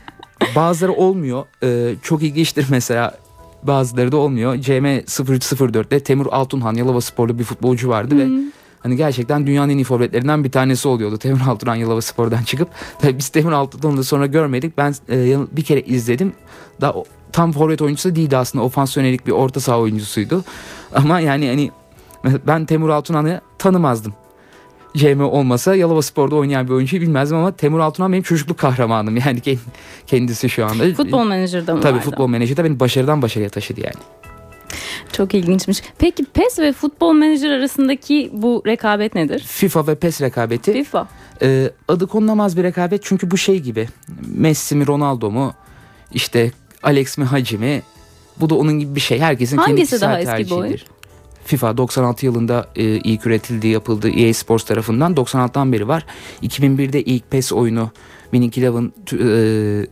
Bazıları 0.56 0.94
olmuyor. 0.94 1.46
Ee, 1.64 1.96
çok 2.04 2.24
ilginçtir 2.24 2.66
mesela. 2.70 3.18
Bazıları 3.64 4.12
da 4.12 4.18
olmuyor. 4.18 4.56
CM 4.58 4.86
0304'te 4.86 6.00
Temur 6.00 6.26
Altunhan 6.32 6.76
Yalova 6.76 7.02
sporlu 7.02 7.40
bir 7.40 7.44
futbolcu 7.44 7.90
vardı 7.90 8.18
ve 8.18 8.52
hani 8.84 8.96
gerçekten 8.96 9.48
dünyanın 9.48 9.70
en 9.70 9.78
iyi 9.78 9.84
forvetlerinden 9.84 10.44
bir 10.44 10.52
tanesi 10.52 10.88
oluyordu. 10.88 11.18
Temur 11.18 11.40
Altunhan 11.48 11.76
Yalova 11.76 12.02
spordan 12.02 12.44
çıkıp. 12.44 12.70
Tabii 13.02 13.18
biz 13.18 13.30
Temur 13.30 13.52
Altunhan'ı 13.52 13.98
da 13.98 14.04
sonra 14.04 14.26
görmedik. 14.26 14.78
Ben 14.78 14.96
e, 15.10 15.38
bir 15.52 15.62
kere 15.64 15.82
izledim. 15.82 16.34
Da 16.82 16.94
o- 16.94 17.04
tam 17.32 17.52
forvet 17.52 17.82
oyuncusu 17.82 18.16
değildi 18.16 18.38
aslında. 18.38 18.64
Ofans 18.66 18.98
yönelik 18.98 19.28
bir 19.28 19.32
orta 19.32 19.60
saha 19.60 19.80
oyuncusuydu. 19.80 20.44
Ama 20.96 21.20
yani 21.20 21.48
hani 21.48 21.72
ben 22.48 22.66
Temur 22.66 22.90
Altunhan'ı 22.90 23.42
tanımazdım. 23.58 24.14
CM 24.98 25.22
olmasa 25.24 25.76
Yalova 25.76 26.02
Spor'da 26.02 26.36
oynayan 26.36 26.68
bir 26.68 26.72
oyuncuyu 26.74 27.02
bilmezdim 27.02 27.38
ama 27.38 27.52
Temur 27.52 27.80
Altunan 27.80 28.12
benim 28.12 28.24
çocukluk 28.24 28.58
kahramanım 28.58 29.18
yani 29.18 29.40
kend- 29.40 29.58
kendisi 30.08 30.50
şu 30.50 30.66
anda. 30.66 30.94
Futbol 30.94 31.24
Manager'da 31.24 31.76
mı 31.76 31.82
Tabii 31.82 31.94
vardı? 31.94 32.06
futbol 32.06 32.28
menajeri 32.28 32.64
beni 32.64 32.80
başarıdan 32.80 33.22
başarıya 33.22 33.50
taşıdı 33.50 33.82
yani. 33.82 33.94
Çok 35.12 35.34
ilginçmiş. 35.34 35.82
Peki 35.98 36.26
PES 36.26 36.60
ve 36.60 36.74
Futbol 36.74 37.14
Manager 37.14 37.50
arasındaki 37.50 38.30
bu 38.34 38.64
rekabet 38.68 39.16
nedir? 39.16 39.40
FIFA 39.40 39.88
ve 39.88 39.96
PES 39.96 40.22
rekabeti 40.22 40.74
FIFA. 40.74 41.08
e, 41.42 41.72
adı 41.88 42.08
konulamaz 42.08 42.58
bir 42.58 42.64
rekabet 42.64 43.04
çünkü 43.04 43.32
bu 43.32 43.38
şey 43.38 43.60
gibi. 43.60 43.88
Messi 44.36 44.76
mi 44.76 44.88
Ronaldo 44.88 45.32
mu 45.32 45.54
işte 46.14 46.52
Alex 46.84 47.18
mi 47.18 47.26
Hacı 47.26 47.60
mi 47.60 47.82
bu 48.40 48.50
da 48.50 48.56
onun 48.56 48.80
gibi 48.80 48.96
bir 48.96 49.02
şey. 49.02 49.20
Herkesin 49.20 49.58
kendi 49.58 49.70
Hangisi 49.70 49.86
kişisel 49.86 50.10
daha 50.10 50.20
eski 50.20 50.50
tercihidir. 50.50 50.86
FIFA 51.46 51.78
96 51.78 52.26
yılında 52.26 52.68
e, 52.76 52.84
ilk 52.84 53.26
üretildiği 53.26 53.74
yapıldı 53.74 54.10
EA 54.10 54.34
Sports 54.34 54.64
tarafından 54.66 55.14
96'dan 55.14 55.74
beri 55.74 55.88
var. 55.88 56.06
2001'de 56.44 57.02
ilk 57.02 57.32
PES 57.32 57.54
oyunu 57.54 57.92
Winning 58.24 58.58
Eleven 58.58 58.92
e, 59.14 59.88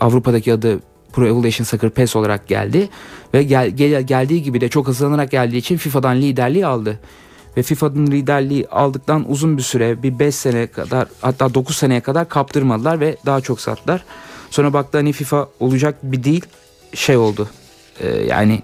Avrupa'daki 0.00 0.52
adı 0.52 0.80
Pro 1.14 1.26
Evolution 1.26 1.64
Soccer 1.64 1.90
PES 1.90 2.16
olarak 2.16 2.48
geldi 2.48 2.88
ve 3.34 3.42
gel, 3.42 3.70
gel, 3.70 4.02
geldiği 4.02 4.42
gibi 4.42 4.60
de 4.60 4.68
çok 4.68 4.88
hızlanarak 4.88 5.30
geldiği 5.30 5.56
için 5.56 5.76
FIFA'dan 5.76 6.16
liderliği 6.16 6.66
aldı. 6.66 7.00
Ve 7.56 7.62
FIFA'nın 7.62 8.06
liderliği 8.06 8.68
aldıktan 8.68 9.30
uzun 9.30 9.56
bir 9.56 9.62
süre 9.62 10.02
bir 10.02 10.18
5 10.18 10.34
sene 10.34 10.66
kadar 10.66 11.08
hatta 11.20 11.54
9 11.54 11.76
seneye 11.76 12.00
kadar 12.00 12.28
kaptırmadılar 12.28 13.00
ve 13.00 13.16
daha 13.26 13.40
çok 13.40 13.60
sattılar. 13.60 14.04
Sonra 14.50 14.72
baktı 14.72 14.98
hani 14.98 15.12
FIFA 15.12 15.48
olacak 15.60 15.94
bir 16.02 16.24
değil 16.24 16.44
şey 16.94 17.16
oldu. 17.16 17.48
Ee, 18.00 18.08
yani 18.08 18.62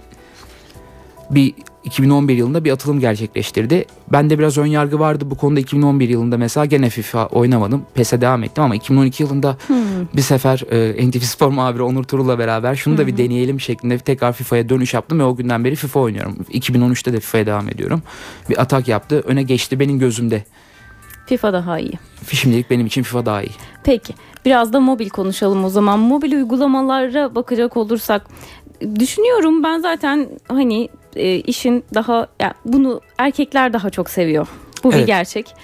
bir 1.31 1.55
2011 1.85 2.37
yılında 2.37 2.65
bir 2.65 2.71
atılım 2.73 3.01
gerçekleştirdi. 3.01 3.85
Ben 4.13 4.31
de 4.31 4.39
biraz 4.39 4.59
ön 4.59 4.67
yargı 4.67 4.99
vardı 4.99 5.31
bu 5.31 5.35
konuda 5.37 5.61
2011 5.61 6.09
yılında 6.09 6.37
mesela 6.37 6.67
gene 6.67 6.91
FIFA 6.91 7.27
oynamadım. 7.27 7.83
PES'e 7.95 8.21
devam 8.21 8.43
ettim 8.45 8.65
ama 8.65 8.75
2012 8.75 9.23
yılında 9.23 9.57
Hmm. 9.67 9.77
bir 10.17 10.23
sefer 10.23 10.63
e, 10.71 11.09
NTV 11.11 11.21
Spor 11.21 11.49
muhabiri 11.49 11.83
Onur 11.83 12.05
Turul'la 12.05 12.39
beraber 12.39 12.75
şunu 12.75 12.99
da 12.99 13.07
bir 13.07 13.17
deneyelim 13.17 13.61
şeklinde 13.61 13.99
tekrar 13.99 14.33
FIFA'ya 14.33 14.69
dönüş 14.69 14.95
yaptım 14.95 15.19
ve 15.19 15.25
o 15.25 15.37
günden 15.37 15.65
beri 15.65 15.77
FIFA 15.77 16.01
oynuyorum. 16.01 16.37
2013'te 16.53 17.13
de 17.13 17.21
FIFA'ya 17.21 17.47
devam 17.47 17.69
ediyorum. 17.69 18.03
Bir 18.51 18.61
atak 18.63 18.89
yaptı 18.89 19.21
öne 19.27 19.43
geçti 19.43 19.81
benim 19.81 19.99
gözümde. 19.99 20.45
FIFA 21.27 21.53
daha 21.53 21.79
iyi. 21.79 21.93
Şimdilik 22.33 22.71
benim 22.71 22.87
için 22.87 23.03
FIFA 23.03 23.27
daha 23.27 23.43
iyi. 23.43 23.53
Peki 23.85 24.15
biraz 24.45 24.73
da 24.73 24.81
mobil 24.81 25.09
konuşalım 25.09 25.65
o 25.65 25.69
zaman. 25.71 25.99
Mobil 25.99 26.33
uygulamalara 26.33 27.35
bakacak 27.35 27.77
olursak 27.77 28.27
düşünüyorum 28.99 29.63
ben 29.63 29.79
zaten 29.79 30.29
hani 30.49 30.89
e, 31.17 31.37
işin 31.37 31.85
daha 31.95 32.27
ya 32.41 32.55
bunu 32.65 33.01
erkekler 33.19 33.73
daha 33.73 33.91
çok 33.91 34.11
seviyor. 34.11 34.49
Bu 34.85 34.91
bir 34.91 34.97
Evet. 34.97 35.07
gerçek. 35.07 35.55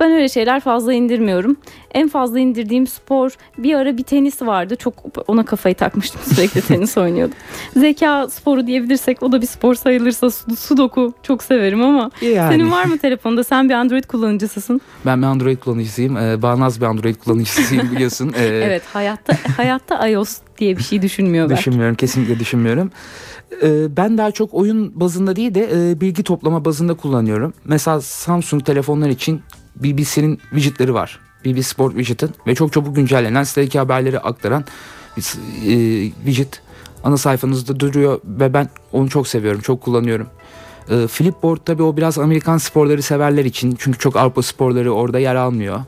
Ben 0.00 0.12
öyle 0.12 0.28
şeyler 0.28 0.60
fazla 0.60 0.92
indirmiyorum. 0.92 1.56
En 1.94 2.08
fazla 2.08 2.38
indirdiğim 2.38 2.86
spor 2.86 3.30
bir 3.58 3.74
ara 3.74 3.96
bir 3.96 4.02
tenis 4.02 4.42
vardı. 4.42 4.76
Çok 4.76 4.94
ona 5.28 5.44
kafayı 5.44 5.74
takmıştım 5.74 6.20
sürekli 6.34 6.60
tenis 6.60 6.98
oynuyordum. 6.98 7.34
Zeka 7.76 8.28
sporu 8.28 8.66
diyebilirsek 8.66 9.22
o 9.22 9.32
da 9.32 9.42
bir 9.42 9.46
spor 9.46 9.74
sayılırsa 9.74 10.26
Sud- 10.26 10.56
sudoku 10.56 11.12
çok 11.22 11.42
severim 11.42 11.82
ama 11.82 12.10
Yani. 12.22 12.52
senin 12.52 12.70
var 12.70 12.84
mı 12.84 12.98
telefonda? 12.98 13.44
Sen 13.44 13.68
bir 13.68 13.74
Android 13.74 14.04
kullanıcısısın. 14.04 14.80
Ben 15.06 15.22
bir 15.22 15.26
Android 15.26 15.58
kullanıcısıyım. 15.58 16.16
Ee, 16.16 16.42
bağnaz 16.42 16.80
bir 16.80 16.86
Android 16.86 17.16
kullanıcısıyım 17.16 17.90
biliyorsun. 17.92 18.32
Ee, 18.38 18.44
Evet 18.44 18.82
hayatta 18.92 19.36
hayatta 19.56 20.08
iOS 20.08 20.38
diye 20.58 20.76
bir 20.76 20.82
şey 20.82 21.02
düşünmüyor 21.02 21.50
belki. 21.50 21.58
Düşünmüyorum 21.60 21.94
kesinlikle 21.94 22.38
düşünmüyorum. 22.38 22.90
Ee, 23.62 23.96
ben 23.96 24.18
daha 24.18 24.30
çok 24.30 24.54
oyun 24.54 25.00
bazında 25.00 25.36
değil 25.36 25.54
de 25.54 25.90
e, 25.90 26.00
bilgi 26.00 26.22
toplama 26.22 26.64
bazında 26.64 26.94
kullanıyorum. 26.94 27.52
Mesela 27.64 28.00
Samsung 28.00 28.64
telefonlar 28.64 29.08
için 29.08 29.40
BBC'nin 29.76 30.40
widgetleri 30.50 30.94
var. 30.94 31.20
BBC 31.44 31.62
Sport 31.62 31.94
widget'ın 31.96 32.30
ve 32.46 32.54
çok 32.54 32.72
çabuk 32.72 32.96
güncellenen 32.96 33.42
sitedeki 33.42 33.78
haberleri 33.78 34.18
aktaran 34.20 34.64
bir 35.16 35.22
e, 35.22 36.10
widget 36.24 36.62
ana 37.04 37.16
sayfanızda 37.16 37.80
duruyor 37.80 38.20
ve 38.24 38.54
ben 38.54 38.68
onu 38.92 39.08
çok 39.08 39.28
seviyorum, 39.28 39.60
çok 39.60 39.80
kullanıyorum. 39.80 40.26
E, 40.90 41.06
Flipboard 41.06 41.58
tabii 41.64 41.82
o 41.82 41.96
biraz 41.96 42.18
Amerikan 42.18 42.58
sporları 42.58 43.02
severler 43.02 43.44
için 43.44 43.76
çünkü 43.78 43.98
çok 43.98 44.16
Avrupa 44.16 44.42
sporları 44.42 44.92
orada 44.92 45.18
yer 45.18 45.34
almıyor. 45.34 45.80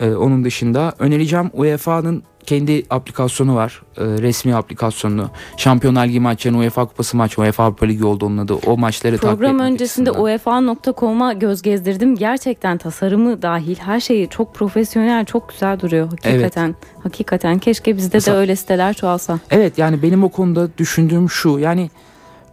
E, 0.00 0.10
onun 0.10 0.44
dışında 0.44 0.94
önereceğim 0.98 1.50
UEFA'nın 1.52 2.22
kendi 2.46 2.86
aplikasyonu 2.90 3.54
var. 3.54 3.82
E, 3.96 4.04
resmi 4.04 4.54
aplikasyonu. 4.54 5.30
Şampiyonlar 5.56 6.06
Ligi 6.06 6.20
maçlarını 6.20 6.58
UEFA 6.58 6.84
Kupası 6.86 7.16
maç, 7.16 7.38
UEFA 7.38 7.64
Avrupa 7.64 7.86
Ligi 7.86 8.04
oldu 8.04 8.26
onun 8.26 8.38
adı. 8.38 8.54
O 8.54 8.76
maçları 8.76 9.18
takip 9.18 9.38
Program 9.38 9.58
öncesinde. 9.58 10.10
UEFA.com'a 10.10 11.32
göz 11.32 11.62
gezdirdim. 11.62 12.16
Gerçekten 12.16 12.78
tasarımı 12.78 13.42
dahil 13.42 13.76
her 13.76 14.00
şeyi 14.00 14.28
çok 14.28 14.54
profesyonel, 14.54 15.24
çok 15.24 15.48
güzel 15.48 15.80
duruyor 15.80 16.08
hakikaten. 16.10 16.74
Hakikaten 17.02 17.58
keşke 17.58 17.96
bizde 17.96 18.16
Mesela- 18.16 18.36
de 18.36 18.40
öyle 18.40 18.56
siteler 18.56 18.94
çoğalsa. 18.94 19.38
Evet 19.50 19.78
yani 19.78 20.02
benim 20.02 20.24
o 20.24 20.28
konuda 20.28 20.68
düşündüğüm 20.78 21.30
şu 21.30 21.58
yani 21.58 21.90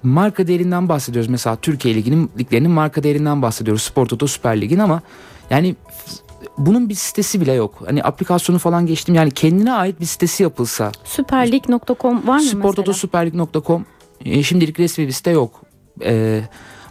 marka 0.04 0.47
değerinden 0.47 0.89
bahsediyoruz. 0.89 1.30
Mesela 1.30 1.56
Türkiye 1.56 1.95
Ligi'nin 1.95 2.32
liglerinin 2.39 2.71
marka 2.71 3.04
değerinden 3.04 3.41
bahsediyoruz. 3.41 3.82
Spor 3.84 4.06
Toto 4.06 4.28
Süper 4.28 4.62
Lig'in 4.62 4.80
ama 4.80 5.02
yani 5.50 5.76
bunun 6.58 6.89
bir 6.89 6.95
sitesi 6.95 7.41
bile 7.41 7.54
yok. 7.54 7.73
Hani 7.86 8.04
aplikasyonu 8.04 8.60
falan 8.60 8.86
geçtim 8.86 9.15
yani 9.15 9.32
kendine 9.32 9.73
ait 9.73 10.00
bir 10.00 10.06
sitesi 10.06 10.43
yapılsa 10.43 10.91
Süperlig.com 11.04 12.28
var 12.28 12.38
mı 12.38 12.43
mesela? 12.43 12.60
sportotosuperlig.com 12.60 13.86
e, 14.26 14.43
şimdilik 14.43 14.80
resmi 14.80 15.08
bir 15.08 15.12
site 15.12 15.32
yok. 15.32 15.62
E, 16.04 16.41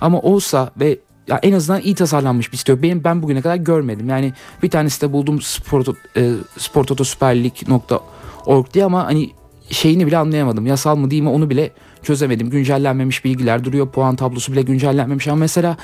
ama 0.00 0.20
olsa 0.20 0.70
ve 0.80 0.98
ya 1.28 1.38
en 1.42 1.52
azından 1.52 1.80
iyi 1.80 1.94
tasarlanmış 1.94 2.52
bir 2.52 2.56
site 2.56 2.72
yok. 2.72 2.82
Benim 2.82 3.04
ben 3.04 3.22
bugüne 3.22 3.42
kadar 3.42 3.56
görmedim. 3.56 4.08
Yani 4.08 4.32
bir 4.62 4.70
tane 4.70 4.90
site 4.90 5.12
buldum 5.12 5.42
sporto, 5.42 5.94
e, 6.16 6.32
sportotosuperlig.org 6.58 8.72
diye 8.74 8.84
ama 8.84 9.04
hani 9.04 9.30
şeyini 9.70 10.06
bile 10.06 10.18
anlayamadım. 10.18 10.66
Yasal 10.66 10.96
mı 10.96 11.10
değil 11.10 11.22
mi 11.22 11.28
onu 11.28 11.50
bile 11.50 11.70
çözemedim. 12.06 12.50
Güncellenmemiş 12.50 13.24
bilgiler 13.24 13.64
duruyor. 13.64 13.88
Puan 13.88 14.16
tablosu 14.16 14.52
bile 14.52 14.62
güncellenmemiş 14.62 15.28
ama 15.28 15.36
mesela 15.36 15.76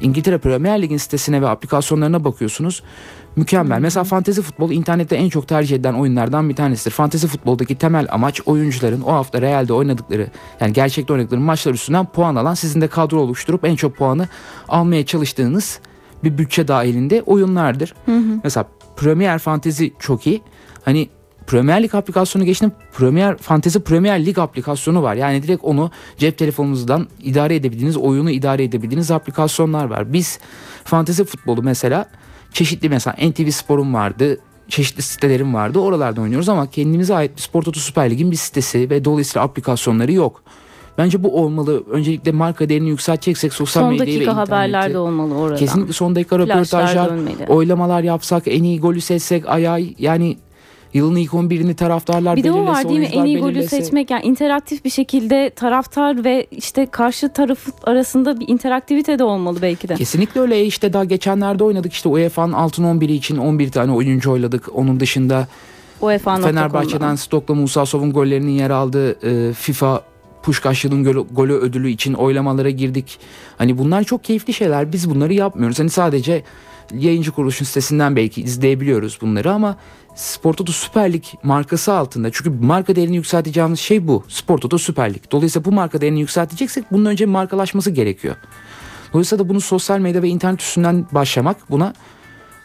İngiltere 0.00 0.38
Premier 0.38 0.82
Lig'in 0.82 0.96
sitesine 0.96 1.42
ve 1.42 1.48
aplikasyonlarına 1.48 2.24
bakıyorsunuz. 2.24 2.82
Mükemmel. 3.36 3.80
Mesela 3.80 4.04
fantezi 4.04 4.42
futbol 4.42 4.70
internette 4.70 5.16
en 5.16 5.28
çok 5.28 5.48
tercih 5.48 5.76
edilen 5.76 5.94
oyunlardan 5.94 6.48
bir 6.48 6.54
tanesidir. 6.54 6.90
Fantezi 6.90 7.26
futboldaki 7.26 7.74
temel 7.74 8.06
amaç 8.10 8.40
oyuncuların 8.46 9.00
o 9.00 9.12
hafta 9.12 9.42
realde 9.42 9.72
oynadıkları 9.72 10.30
yani 10.60 10.72
gerçekte 10.72 11.12
oynadıkları 11.12 11.40
maçlar 11.40 11.74
üstünden 11.74 12.06
puan 12.06 12.36
alan 12.36 12.54
sizin 12.54 12.80
de 12.80 12.88
kadro 12.88 13.20
oluşturup 13.20 13.64
en 13.64 13.76
çok 13.76 13.96
puanı 13.96 14.28
almaya 14.68 15.06
çalıştığınız 15.06 15.80
bir 16.24 16.38
bütçe 16.38 16.68
dahilinde 16.68 17.22
oyunlardır. 17.22 17.94
Mesela 18.44 18.66
Premier 18.96 19.38
Fantezi 19.38 19.92
çok 19.98 20.26
iyi. 20.26 20.42
Hani 20.84 21.08
Premier 21.48 21.82
Lig 21.82 21.94
aplikasyonu 21.94 22.44
geçtim. 22.44 22.72
Premier 22.92 23.36
Fantezi 23.36 23.80
Premier 23.80 24.26
Lig 24.26 24.38
aplikasyonu 24.38 25.02
var. 25.02 25.14
Yani 25.14 25.42
direkt 25.42 25.64
onu 25.64 25.90
cep 26.16 26.38
telefonunuzdan 26.38 27.08
idare 27.22 27.54
edebildiğiniz, 27.54 27.96
oyunu 27.96 28.30
idare 28.30 28.64
edebildiğiniz 28.64 29.10
aplikasyonlar 29.10 29.84
var. 29.84 30.12
Biz 30.12 30.38
fantezi 30.84 31.24
futbolu 31.24 31.62
mesela 31.62 32.06
çeşitli 32.52 32.88
mesela 32.88 33.16
NTV 33.28 33.50
Spor'un 33.50 33.94
vardı. 33.94 34.38
Çeşitli 34.68 35.02
sitelerim 35.02 35.54
vardı. 35.54 35.78
Oralarda 35.78 36.20
oynuyoruz 36.20 36.48
ama 36.48 36.70
kendimize 36.70 37.14
ait 37.14 37.36
bir 37.36 37.42
Spor 37.42 37.62
Toto 37.62 37.80
Süper 37.80 38.10
Lig'in 38.10 38.30
bir 38.30 38.36
sitesi 38.36 38.90
ve 38.90 39.04
dolayısıyla 39.04 39.44
aplikasyonları 39.44 40.12
yok. 40.12 40.42
Bence 40.98 41.22
bu 41.22 41.42
olmalı. 41.42 41.84
Öncelikle 41.90 42.32
marka 42.32 42.68
değerini 42.68 42.88
yükselteceksek 42.88 43.52
sosyal 43.52 43.82
Son 43.82 43.92
medyayı 43.92 44.10
ve 44.10 44.14
dakika 44.14 44.32
interneti. 44.32 44.52
haberler 44.52 44.92
de 44.94 44.98
olmalı 44.98 45.34
orada. 45.34 45.56
Kesinlikle 45.56 45.92
son 45.92 46.14
dakika 46.14 46.38
röportajlar, 46.38 47.10
oylamalar 47.48 48.02
yapsak, 48.02 48.42
en 48.46 48.62
iyi 48.62 48.80
golü 48.80 49.00
seçsek, 49.00 49.48
ay 49.48 49.68
ay 49.68 49.94
yani 49.98 50.36
yılın 50.94 51.16
ilk 51.16 51.32
11'ini 51.32 51.74
taraftarlar 51.74 52.36
Bir 52.36 52.44
de 52.44 52.52
o 52.52 52.54
belirlese, 52.54 52.72
var 52.72 52.88
değil 52.88 53.00
mi? 53.00 53.06
En 53.06 53.24
iyi 53.24 53.38
golü 53.38 53.54
belirlese. 53.54 53.82
seçmek 53.82 54.10
yani 54.10 54.24
interaktif 54.24 54.84
bir 54.84 54.90
şekilde 54.90 55.50
taraftar 55.50 56.24
ve 56.24 56.46
işte 56.50 56.86
karşı 56.86 57.32
taraf 57.32 57.58
arasında 57.84 58.40
bir 58.40 58.48
interaktivite 58.48 59.18
de 59.18 59.24
olmalı 59.24 59.58
belki 59.62 59.88
de. 59.88 59.94
Kesinlikle 59.94 60.40
öyle. 60.40 60.64
İşte 60.64 60.92
daha 60.92 61.04
geçenlerde 61.04 61.64
oynadık 61.64 61.92
işte 61.92 62.08
UEFA'nın 62.08 62.52
altın 62.52 62.84
11'i 62.84 63.14
için 63.14 63.36
11 63.36 63.70
tane 63.70 63.92
oyuncu 63.92 64.32
oyladık. 64.32 64.68
Onun 64.74 65.00
dışında 65.00 65.48
UEFA.com'da. 66.00 66.46
Fenerbahçe'den 66.46 67.14
Stok'la 67.14 67.54
Musa 67.54 67.86
Sov'un 67.86 68.12
gollerinin 68.12 68.52
yer 68.52 68.70
aldığı 68.70 69.10
e, 69.10 69.52
FIFA 69.52 70.02
Puşkaş 70.42 70.84
yılın 70.84 71.04
golü, 71.04 71.24
golü 71.32 71.52
ödülü 71.52 71.90
için 71.90 72.14
oylamalara 72.14 72.70
girdik. 72.70 73.18
Hani 73.58 73.78
bunlar 73.78 74.04
çok 74.04 74.24
keyifli 74.24 74.52
şeyler. 74.52 74.92
Biz 74.92 75.10
bunları 75.10 75.34
yapmıyoruz. 75.34 75.78
Hani 75.78 75.90
sadece 75.90 76.42
yayıncı 76.94 77.32
kuruluşun 77.32 77.64
sitesinden 77.64 78.16
belki 78.16 78.42
izleyebiliyoruz 78.42 79.18
bunları 79.20 79.52
ama 79.52 79.76
Spor 80.18 80.54
Toto 80.54 80.72
Süper 80.72 81.12
Lig 81.12 81.24
markası 81.42 81.92
altında. 81.92 82.30
Çünkü 82.32 82.50
marka 82.50 82.96
değerini 82.96 83.16
yükselteceğimiz 83.16 83.80
şey 83.80 84.08
bu. 84.08 84.24
Spor 84.28 84.58
Toto 84.58 84.78
Süper 84.78 85.14
Lig. 85.14 85.22
Dolayısıyla 85.30 85.64
bu 85.64 85.72
marka 85.72 86.00
değerini 86.00 86.20
yükselteceksek 86.20 86.92
bunun 86.92 87.04
önce 87.04 87.26
markalaşması 87.26 87.90
gerekiyor. 87.90 88.36
Dolayısıyla 89.12 89.44
da 89.44 89.48
bunu 89.48 89.60
sosyal 89.60 89.98
medya 89.98 90.22
ve 90.22 90.28
internet 90.28 90.62
üstünden 90.62 91.06
başlamak 91.12 91.56
buna 91.70 91.92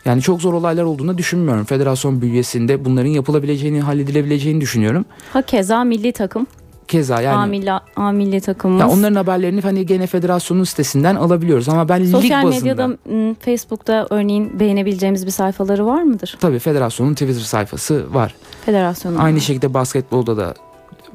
yani 0.05 0.21
çok 0.21 0.41
zor 0.41 0.53
olaylar 0.53 0.83
olduğunu 0.83 1.17
düşünmüyorum. 1.17 1.65
Federasyon 1.65 2.21
bünyesinde 2.21 2.85
bunların 2.85 3.09
yapılabileceğini, 3.09 3.81
halledilebileceğini 3.81 4.61
düşünüyorum. 4.61 5.05
Hakeza 5.33 5.83
milli 5.83 6.11
takım. 6.11 6.47
Keza 6.87 7.21
yani 7.21 7.49
milli, 7.49 7.71
A 7.95 8.11
milli 8.11 8.41
takımımız. 8.41 8.81
ya 8.81 8.89
onların 8.89 9.15
haberlerini 9.15 9.61
hani 9.61 9.85
gene 9.85 10.07
federasyonun 10.07 10.63
sitesinden 10.63 11.15
alabiliyoruz 11.15 11.69
ama 11.69 11.89
ben 11.89 12.01
lig 12.03 12.11
Sosyal 12.11 12.43
bazında 12.43 12.59
medyada 12.87 12.97
m, 13.05 13.35
Facebook'ta 13.39 14.07
örneğin 14.09 14.59
beğenebileceğimiz 14.59 15.25
bir 15.25 15.31
sayfaları 15.31 15.85
var 15.85 16.01
mıdır? 16.03 16.37
tabii 16.41 16.59
federasyonun 16.59 17.13
Twitter 17.13 17.41
sayfası 17.41 18.13
var. 18.13 18.35
Federasyonun. 18.65 19.17
Aynı 19.17 19.41
şekilde 19.41 19.73
basketbolda 19.73 20.37
da 20.37 20.53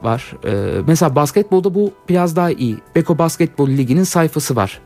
var. 0.03 0.33
Ee, 0.47 0.51
mesela 0.87 1.15
basketbolda 1.15 1.75
bu 1.75 1.93
biraz 2.09 2.37
daha 2.37 2.51
iyi. 2.51 2.77
Beko 2.95 3.19
Basketbol 3.19 3.69
Ligi'nin 3.69 4.05
sayfası 4.05 4.57
var. 4.57 4.81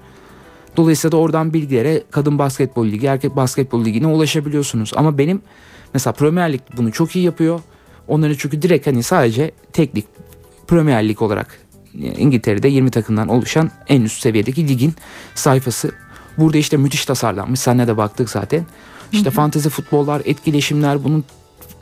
Dolayısıyla 0.77 1.13
da 1.13 1.17
oradan 1.17 1.53
bilgilere 1.55 2.03
kadın 2.11 2.39
basketbol 2.39 2.87
ligi, 2.87 3.07
erkek 3.07 3.37
basketbol 3.37 3.85
ligine 3.85 4.07
ulaşabiliyorsunuz. 4.07 4.91
Ama 4.97 5.19
benim 5.19 5.43
mesela 5.95 6.13
Premier 6.15 6.53
Lig 6.53 6.61
bunu 6.77 6.93
çok 6.93 7.17
iyi 7.17 7.25
yapıyor. 7.25 7.61
Onları 8.09 8.39
çünkü 8.39 8.63
direkt 8.63 8.87
hani 8.87 9.03
sadece 9.03 9.51
tek 9.73 9.97
lig 9.97 10.05
Premier 10.73 11.09
Lig 11.09 11.23
olarak 11.23 11.59
yani 11.95 12.15
İngiltere'de 12.15 12.69
20 12.69 12.91
takımdan 12.91 13.29
oluşan 13.29 13.71
en 13.89 14.03
üst 14.03 14.23
seviyedeki 14.23 14.69
ligin 14.69 14.95
sayfası. 15.35 15.93
Burada 16.39 16.59
işte 16.59 16.77
müthiş 16.77 17.07
tasarlanmış. 17.07 17.61
Senle 17.61 17.87
de 17.87 17.97
baktık 17.97 18.31
zaten. 18.31 18.67
İşte 19.13 19.31
fantezi 19.31 19.69
futbollar, 19.69 20.23
etkileşimler, 20.25 21.05
bunun 21.05 21.25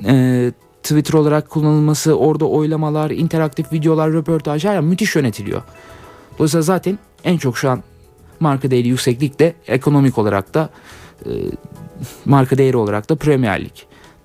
e, 0.04 0.52
Twitter 0.82 1.14
olarak 1.14 1.50
kullanılması, 1.50 2.14
orada 2.14 2.44
oylamalar, 2.44 3.10
interaktif 3.10 3.72
videolar, 3.72 4.12
röportajlar 4.12 4.74
yani 4.74 4.86
müthiş 4.86 5.16
yönetiliyor. 5.16 5.62
Dolayısıyla 6.38 6.62
zaten 6.62 6.98
en 7.24 7.38
çok 7.38 7.58
şu 7.58 7.70
an 7.70 7.82
marka 8.40 8.70
değeri 8.70 8.88
yükseklikte 8.88 9.54
ekonomik 9.66 10.18
olarak 10.18 10.54
da 10.54 10.70
e, 11.26 11.30
marka 12.24 12.58
değeri 12.58 12.76
olarak 12.76 13.10
da 13.10 13.16
Premier 13.16 13.60
Lig. 13.60 13.74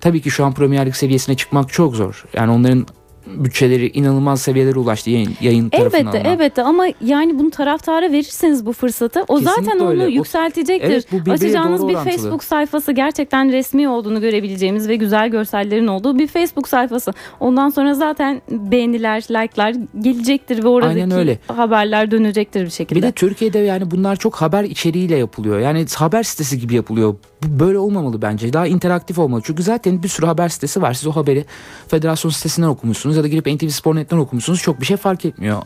Tabii 0.00 0.22
ki 0.22 0.30
şu 0.30 0.44
an 0.44 0.52
Premier 0.52 0.86
Lig 0.86 0.94
seviyesine 0.94 1.36
çıkmak 1.36 1.72
çok 1.72 1.94
zor. 1.94 2.24
Yani 2.34 2.50
onların 2.52 2.86
bütçeleri 3.26 3.88
inanılmaz 3.88 4.40
seviyelere 4.40 4.78
ulaştı 4.78 5.10
yayın, 5.10 5.32
yayın 5.40 5.68
tarafından. 5.68 6.06
Elbette 6.06 6.28
elbette 6.28 6.62
ama 6.62 6.86
yani 7.00 7.38
bunu 7.38 7.50
taraftara 7.50 8.12
verirseniz 8.12 8.66
bu 8.66 8.72
fırsatı 8.72 9.24
o 9.28 9.36
Kesinlikle 9.38 9.64
zaten 9.64 9.78
onu 9.78 9.90
öyle. 9.90 10.06
Yükseltecektir. 10.06 10.90
Evet, 10.90 11.26
bu 11.26 11.30
Açacağınız 11.30 11.88
bir 11.88 11.94
orantılı. 11.94 12.12
Facebook 12.12 12.44
sayfası 12.44 12.92
gerçekten 12.92 13.52
resmi 13.52 13.88
olduğunu 13.88 14.20
görebileceğimiz 14.20 14.88
ve 14.88 14.96
güzel 14.96 15.28
görsellerin 15.28 15.86
olduğu 15.86 16.18
bir 16.18 16.26
Facebook 16.26 16.68
sayfası. 16.68 17.12
Ondan 17.40 17.68
sonra 17.68 17.94
zaten 17.94 18.42
beğeniler, 18.50 19.22
like'lar 19.22 19.74
gelecektir 20.00 20.64
ve 20.64 20.68
oradaki 20.68 21.02
Aynen 21.02 21.10
öyle. 21.10 21.38
haberler 21.48 22.10
dönecektir 22.10 22.64
bir 22.64 22.70
şekilde. 22.70 22.98
Bir 22.98 23.02
de 23.02 23.12
Türkiye'de 23.12 23.58
yani 23.58 23.90
bunlar 23.90 24.16
çok 24.16 24.36
haber 24.36 24.64
içeriğiyle 24.64 25.16
yapılıyor. 25.16 25.58
Yani 25.58 25.86
haber 25.96 26.22
sitesi 26.22 26.58
gibi 26.58 26.74
yapılıyor. 26.74 27.14
Bu 27.42 27.60
böyle 27.60 27.78
olmamalı 27.78 28.22
bence. 28.22 28.52
Daha 28.52 28.66
interaktif 28.66 29.18
olmalı. 29.18 29.40
Çünkü 29.44 29.62
zaten 29.62 30.02
bir 30.02 30.08
sürü 30.08 30.26
haber 30.26 30.48
sitesi 30.48 30.82
var. 30.82 30.94
Siz 30.94 31.06
o 31.06 31.12
haberi 31.12 31.44
federasyon 31.88 32.30
sitesinden 32.30 32.68
okumuşsunuz 32.68 33.15
ya 33.16 33.22
da 33.22 33.28
girip 33.28 33.46
NTV 33.46 33.68
Spor.net'ten 33.68 34.18
okumuşsunuz. 34.18 34.62
Çok 34.62 34.80
bir 34.80 34.86
şey 34.86 34.96
fark 34.96 35.24
etmiyor. 35.24 35.62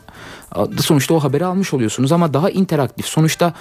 Sonuçta 0.79 1.13
o 1.13 1.19
haberi 1.19 1.45
almış 1.45 1.73
oluyorsunuz 1.73 2.11
ama 2.11 2.33
daha 2.33 2.49
interaktif. 2.49 3.05
Sonuçta 3.05 3.53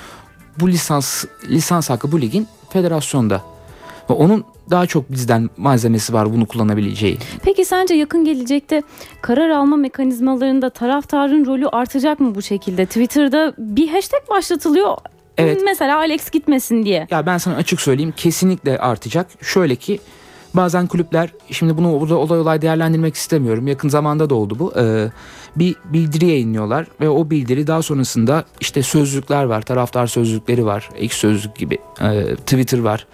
bu 0.60 0.68
lisans 0.68 1.24
lisans 1.48 1.90
hakkı 1.90 2.12
bu 2.12 2.20
ligin 2.20 2.48
federasyonda. 2.70 3.42
Ve 4.10 4.14
onun 4.14 4.44
daha 4.70 4.86
çok 4.86 5.12
bizden 5.12 5.50
malzemesi 5.56 6.12
var 6.12 6.32
bunu 6.32 6.46
kullanabileceği. 6.46 7.18
Peki 7.42 7.64
sence 7.64 7.94
yakın 7.94 8.24
gelecekte 8.24 8.82
karar 9.22 9.50
alma 9.50 9.76
mekanizmalarında 9.76 10.70
taraftarın 10.70 11.46
rolü 11.46 11.68
artacak 11.68 12.20
mı 12.20 12.34
bu 12.34 12.42
şekilde? 12.42 12.86
Twitter'da 12.86 13.54
bir 13.58 13.88
hashtag 13.88 14.20
başlatılıyor. 14.30 14.96
Evet. 15.38 15.60
Mesela 15.64 15.98
Alex 15.98 16.30
gitmesin 16.30 16.84
diye. 16.84 17.06
Ya 17.10 17.26
ben 17.26 17.38
sana 17.38 17.56
açık 17.56 17.80
söyleyeyim 17.80 18.14
kesinlikle 18.16 18.78
artacak. 18.78 19.26
Şöyle 19.42 19.76
ki 19.76 20.00
bazen 20.54 20.86
kulüpler 20.86 21.30
şimdi 21.50 21.76
bunu 21.76 22.00
burada 22.00 22.16
olay 22.16 22.40
olay 22.40 22.62
değerlendirmek 22.62 23.14
istemiyorum. 23.14 23.66
Yakın 23.66 23.88
zamanda 23.88 24.30
da 24.30 24.34
oldu 24.34 24.56
bu. 24.58 24.72
Ee, 24.76 25.10
bir 25.56 25.76
bildiri 25.84 26.26
yayınlıyorlar 26.26 26.86
ve 27.00 27.08
o 27.08 27.30
bildiri 27.30 27.66
daha 27.66 27.82
sonrasında 27.82 28.44
işte 28.60 28.82
sözlükler 28.82 29.44
var. 29.44 29.62
Taraftar 29.62 30.06
sözlükleri 30.06 30.66
var. 30.66 30.88
Ek 30.96 31.14
sözlük 31.14 31.56
gibi. 31.56 31.78
Ee, 32.02 32.36
Twitter 32.36 32.78
var. 32.78 33.06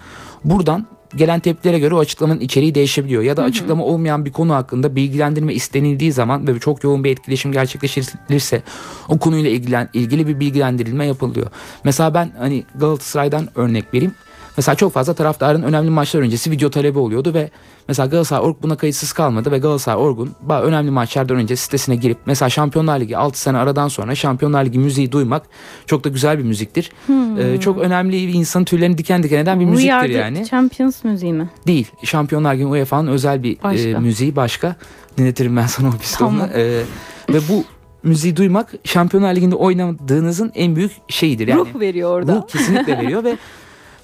Buradan 0.43 0.85
gelen 1.15 1.39
tepkilere 1.39 1.79
göre 1.79 1.95
o 1.95 1.99
açıklamanın 1.99 2.39
içeriği 2.39 2.75
değişebiliyor. 2.75 3.23
Ya 3.23 3.37
da 3.37 3.43
açıklama 3.43 3.83
olmayan 3.83 4.25
bir 4.25 4.31
konu 4.31 4.53
hakkında 4.53 4.95
bilgilendirme 4.95 5.53
istenildiği 5.53 6.11
zaman 6.11 6.47
ve 6.47 6.59
çok 6.59 6.83
yoğun 6.83 7.03
bir 7.03 7.11
etkileşim 7.11 7.51
gerçekleştirilirse 7.51 8.63
o 9.09 9.17
konuyla 9.19 9.49
ilgilen, 9.49 9.89
ilgili 9.93 10.27
bir 10.27 10.39
bilgilendirilme 10.39 11.05
yapılıyor. 11.05 11.47
Mesela 11.83 12.13
ben 12.13 12.31
hani 12.37 12.65
Galatasaray'dan 12.75 13.47
örnek 13.55 13.93
vereyim. 13.93 14.13
Mesela 14.57 14.75
çok 14.75 14.93
fazla 14.93 15.13
taraftarın 15.13 15.61
önemli 15.63 15.89
maçlar 15.89 16.21
öncesi 16.21 16.51
video 16.51 16.69
talebi 16.69 16.99
oluyordu 16.99 17.33
ve 17.33 17.49
mesela 17.87 18.05
Galatasaray 18.07 18.49
Org 18.49 18.55
buna 18.63 18.77
kayıtsız 18.77 19.13
kalmadı 19.13 19.51
ve 19.51 19.57
Galatasaray 19.57 20.03
Org'un 20.03 20.31
ba- 20.47 20.61
önemli 20.61 20.91
maçlardan 20.91 21.37
önce 21.37 21.55
sitesine 21.55 21.95
girip 21.95 22.17
mesela 22.25 22.49
Şampiyonlar 22.49 22.99
Ligi 22.99 23.17
6 23.17 23.39
sene 23.39 23.57
aradan 23.57 23.87
sonra 23.87 24.15
Şampiyonlar 24.15 24.65
Ligi 24.65 24.79
müziği 24.79 25.11
duymak 25.11 25.43
çok 25.85 26.03
da 26.03 26.09
güzel 26.09 26.37
bir 26.39 26.43
müziktir. 26.43 26.91
Ee, 27.39 27.59
çok 27.59 27.77
önemli 27.77 28.27
bir 28.27 28.33
insanın 28.33 28.65
tüylerini 28.65 28.97
diken 28.97 29.23
diken 29.23 29.37
eden 29.39 29.59
bir 29.59 29.65
We 29.65 29.71
müziktir 29.75 30.19
yani. 30.19 30.45
Champions 30.47 31.03
müziği 31.03 31.33
mi? 31.33 31.49
Değil. 31.67 31.87
Şampiyonlar 32.03 32.55
Ligi 32.55 32.65
UEFA'nın 32.65 33.07
özel 33.11 33.43
bir 33.43 33.57
Başka. 33.63 33.89
e, 33.89 33.93
müziği 33.93 34.35
başka. 34.35 34.75
Dinletirim 35.17 35.57
ben 35.57 35.65
sana 35.67 35.87
o 35.87 35.91
pistonunu. 35.91 36.37
Tamam. 36.39 36.49
Ee, 36.55 36.81
ve 37.29 37.37
bu 37.49 37.63
müziği 38.03 38.35
duymak 38.35 38.73
Şampiyonlar 38.83 39.35
Ligi'nde 39.35 39.55
oynadığınızın 39.55 40.51
en 40.55 40.75
büyük 40.75 40.91
şeyidir. 41.07 41.47
Yani 41.47 41.59
Ruh 41.59 41.79
veriyor 41.79 42.09
orada. 42.11 42.35
bu 42.41 42.47
kesinlikle 42.47 42.97
veriyor 42.97 43.23
ve 43.23 43.37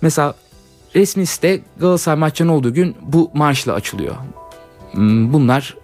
mesela 0.04 0.34
resmi 0.96 1.26
site 1.26 1.62
Galatasaray 1.80 2.20
maçlarının 2.20 2.54
olduğu 2.54 2.74
gün 2.74 2.96
bu 3.02 3.32
marşla 3.34 3.74
açılıyor. 3.74 4.16
Hmm, 4.92 5.34
Bunlar 5.34 5.78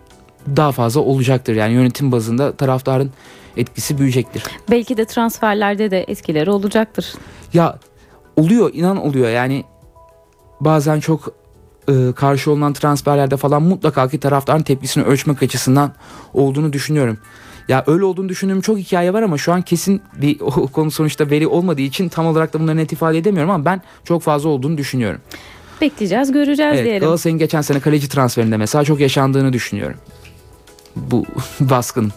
daha 0.55 0.71
fazla 0.71 1.01
olacaktır. 1.01 1.55
Yani 1.55 1.73
yönetim 1.73 2.11
bazında 2.11 2.55
taraftarın 2.55 3.11
etkisi 3.57 3.97
büyüyecektir. 3.97 4.43
Belki 4.71 4.97
de 4.97 5.05
transferlerde 5.05 5.91
de 5.91 6.03
etkileri 6.07 6.49
olacaktır. 6.51 7.13
Ya 7.53 7.79
oluyor 8.35 8.69
inan 8.73 8.97
oluyor 8.97 9.29
yani 9.29 9.63
bazen 10.61 10.99
çok 10.99 11.33
e, 11.89 11.93
karşı 12.15 12.51
olunan 12.51 12.73
transferlerde 12.73 13.37
falan 13.37 13.61
mutlaka 13.63 14.07
ki 14.09 14.19
taraftarın 14.19 14.63
tepkisini 14.63 15.03
ölçmek 15.03 15.43
açısından 15.43 15.93
olduğunu 16.33 16.73
düşünüyorum. 16.73 17.17
Ya 17.69 17.83
öyle 17.87 18.05
olduğunu 18.05 18.29
düşündüğüm 18.29 18.61
çok 18.61 18.77
hikaye 18.77 19.13
var 19.13 19.21
ama 19.21 19.37
şu 19.37 19.53
an 19.53 19.61
kesin 19.61 20.01
bir 20.15 20.39
o 20.41 20.67
konu 20.67 20.91
sonuçta 20.91 21.29
veri 21.29 21.47
olmadığı 21.47 21.81
için 21.81 22.09
tam 22.09 22.25
olarak 22.25 22.53
da 22.53 22.59
bunları 22.59 22.77
net 22.77 22.91
ifade 22.91 23.17
edemiyorum 23.17 23.51
ama 23.51 23.65
ben 23.65 23.81
çok 24.03 24.21
fazla 24.21 24.49
olduğunu 24.49 24.77
düşünüyorum. 24.77 25.21
Bekleyeceğiz, 25.81 26.31
göreceğiz 26.31 26.73
Evet, 26.75 26.85
diyelim. 26.85 27.01
Galatasaray'ın 27.01 27.39
geçen 27.39 27.61
sene 27.61 27.79
kaleci 27.79 28.09
transferinde 28.09 28.57
mesela 28.57 28.83
çok 28.83 28.99
yaşandığını 28.99 29.53
düşünüyorum. 29.53 29.97
Bu 30.95 31.25
baskın. 31.59 32.11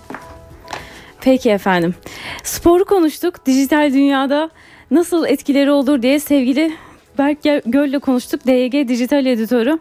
Peki 1.21 1.51
efendim. 1.51 1.95
Sporu 2.43 2.85
konuştuk. 2.85 3.47
Dijital 3.47 3.93
dünyada 3.93 4.51
nasıl 4.91 5.27
etkileri 5.27 5.71
olur 5.71 6.03
diye 6.03 6.21
sevgili 6.21 6.73
Berk 7.18 7.44
Gö- 7.44 7.62
Göl'le 7.70 7.98
konuştuk. 7.98 8.46
DYG 8.46 8.88
Dijital 8.88 9.27
Editörü. 9.27 9.79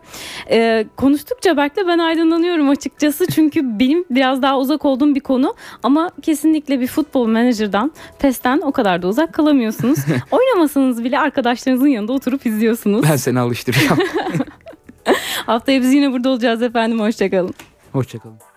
Ee, 0.51 0.85
konuştukça 0.97 1.57
Berk'le 1.57 1.87
ben 1.87 1.97
aydınlanıyorum 1.97 2.69
açıkçası. 2.69 3.25
Çünkü 3.27 3.79
benim 3.79 4.05
biraz 4.09 4.41
daha 4.41 4.59
uzak 4.59 4.85
olduğum 4.85 5.15
bir 5.15 5.19
konu. 5.19 5.55
Ama 5.83 6.09
kesinlikle 6.21 6.79
bir 6.79 6.87
futbol 6.87 7.27
menajerden, 7.27 7.91
PES'ten 8.19 8.61
o 8.61 8.71
kadar 8.71 9.01
da 9.01 9.07
uzak 9.07 9.33
kalamıyorsunuz. 9.33 9.99
Oynamasanız 10.31 11.03
bile 11.03 11.19
arkadaşlarınızın 11.19 11.87
yanında 11.87 12.13
oturup 12.13 12.45
izliyorsunuz. 12.45 13.03
Ben 13.09 13.15
seni 13.15 13.39
alıştıracağım. 13.39 13.97
Haftaya 15.45 15.81
biz 15.81 15.93
yine 15.93 16.11
burada 16.11 16.29
olacağız 16.29 16.61
efendim. 16.61 16.99
Hoşçakalın. 16.99 17.53
Hoşçakalın. 17.91 18.50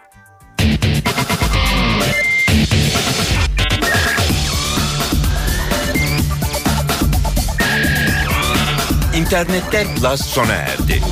İnternette 9.25 9.87
Plus 9.95 10.21
sona 10.21 10.53
erdi. 10.53 11.03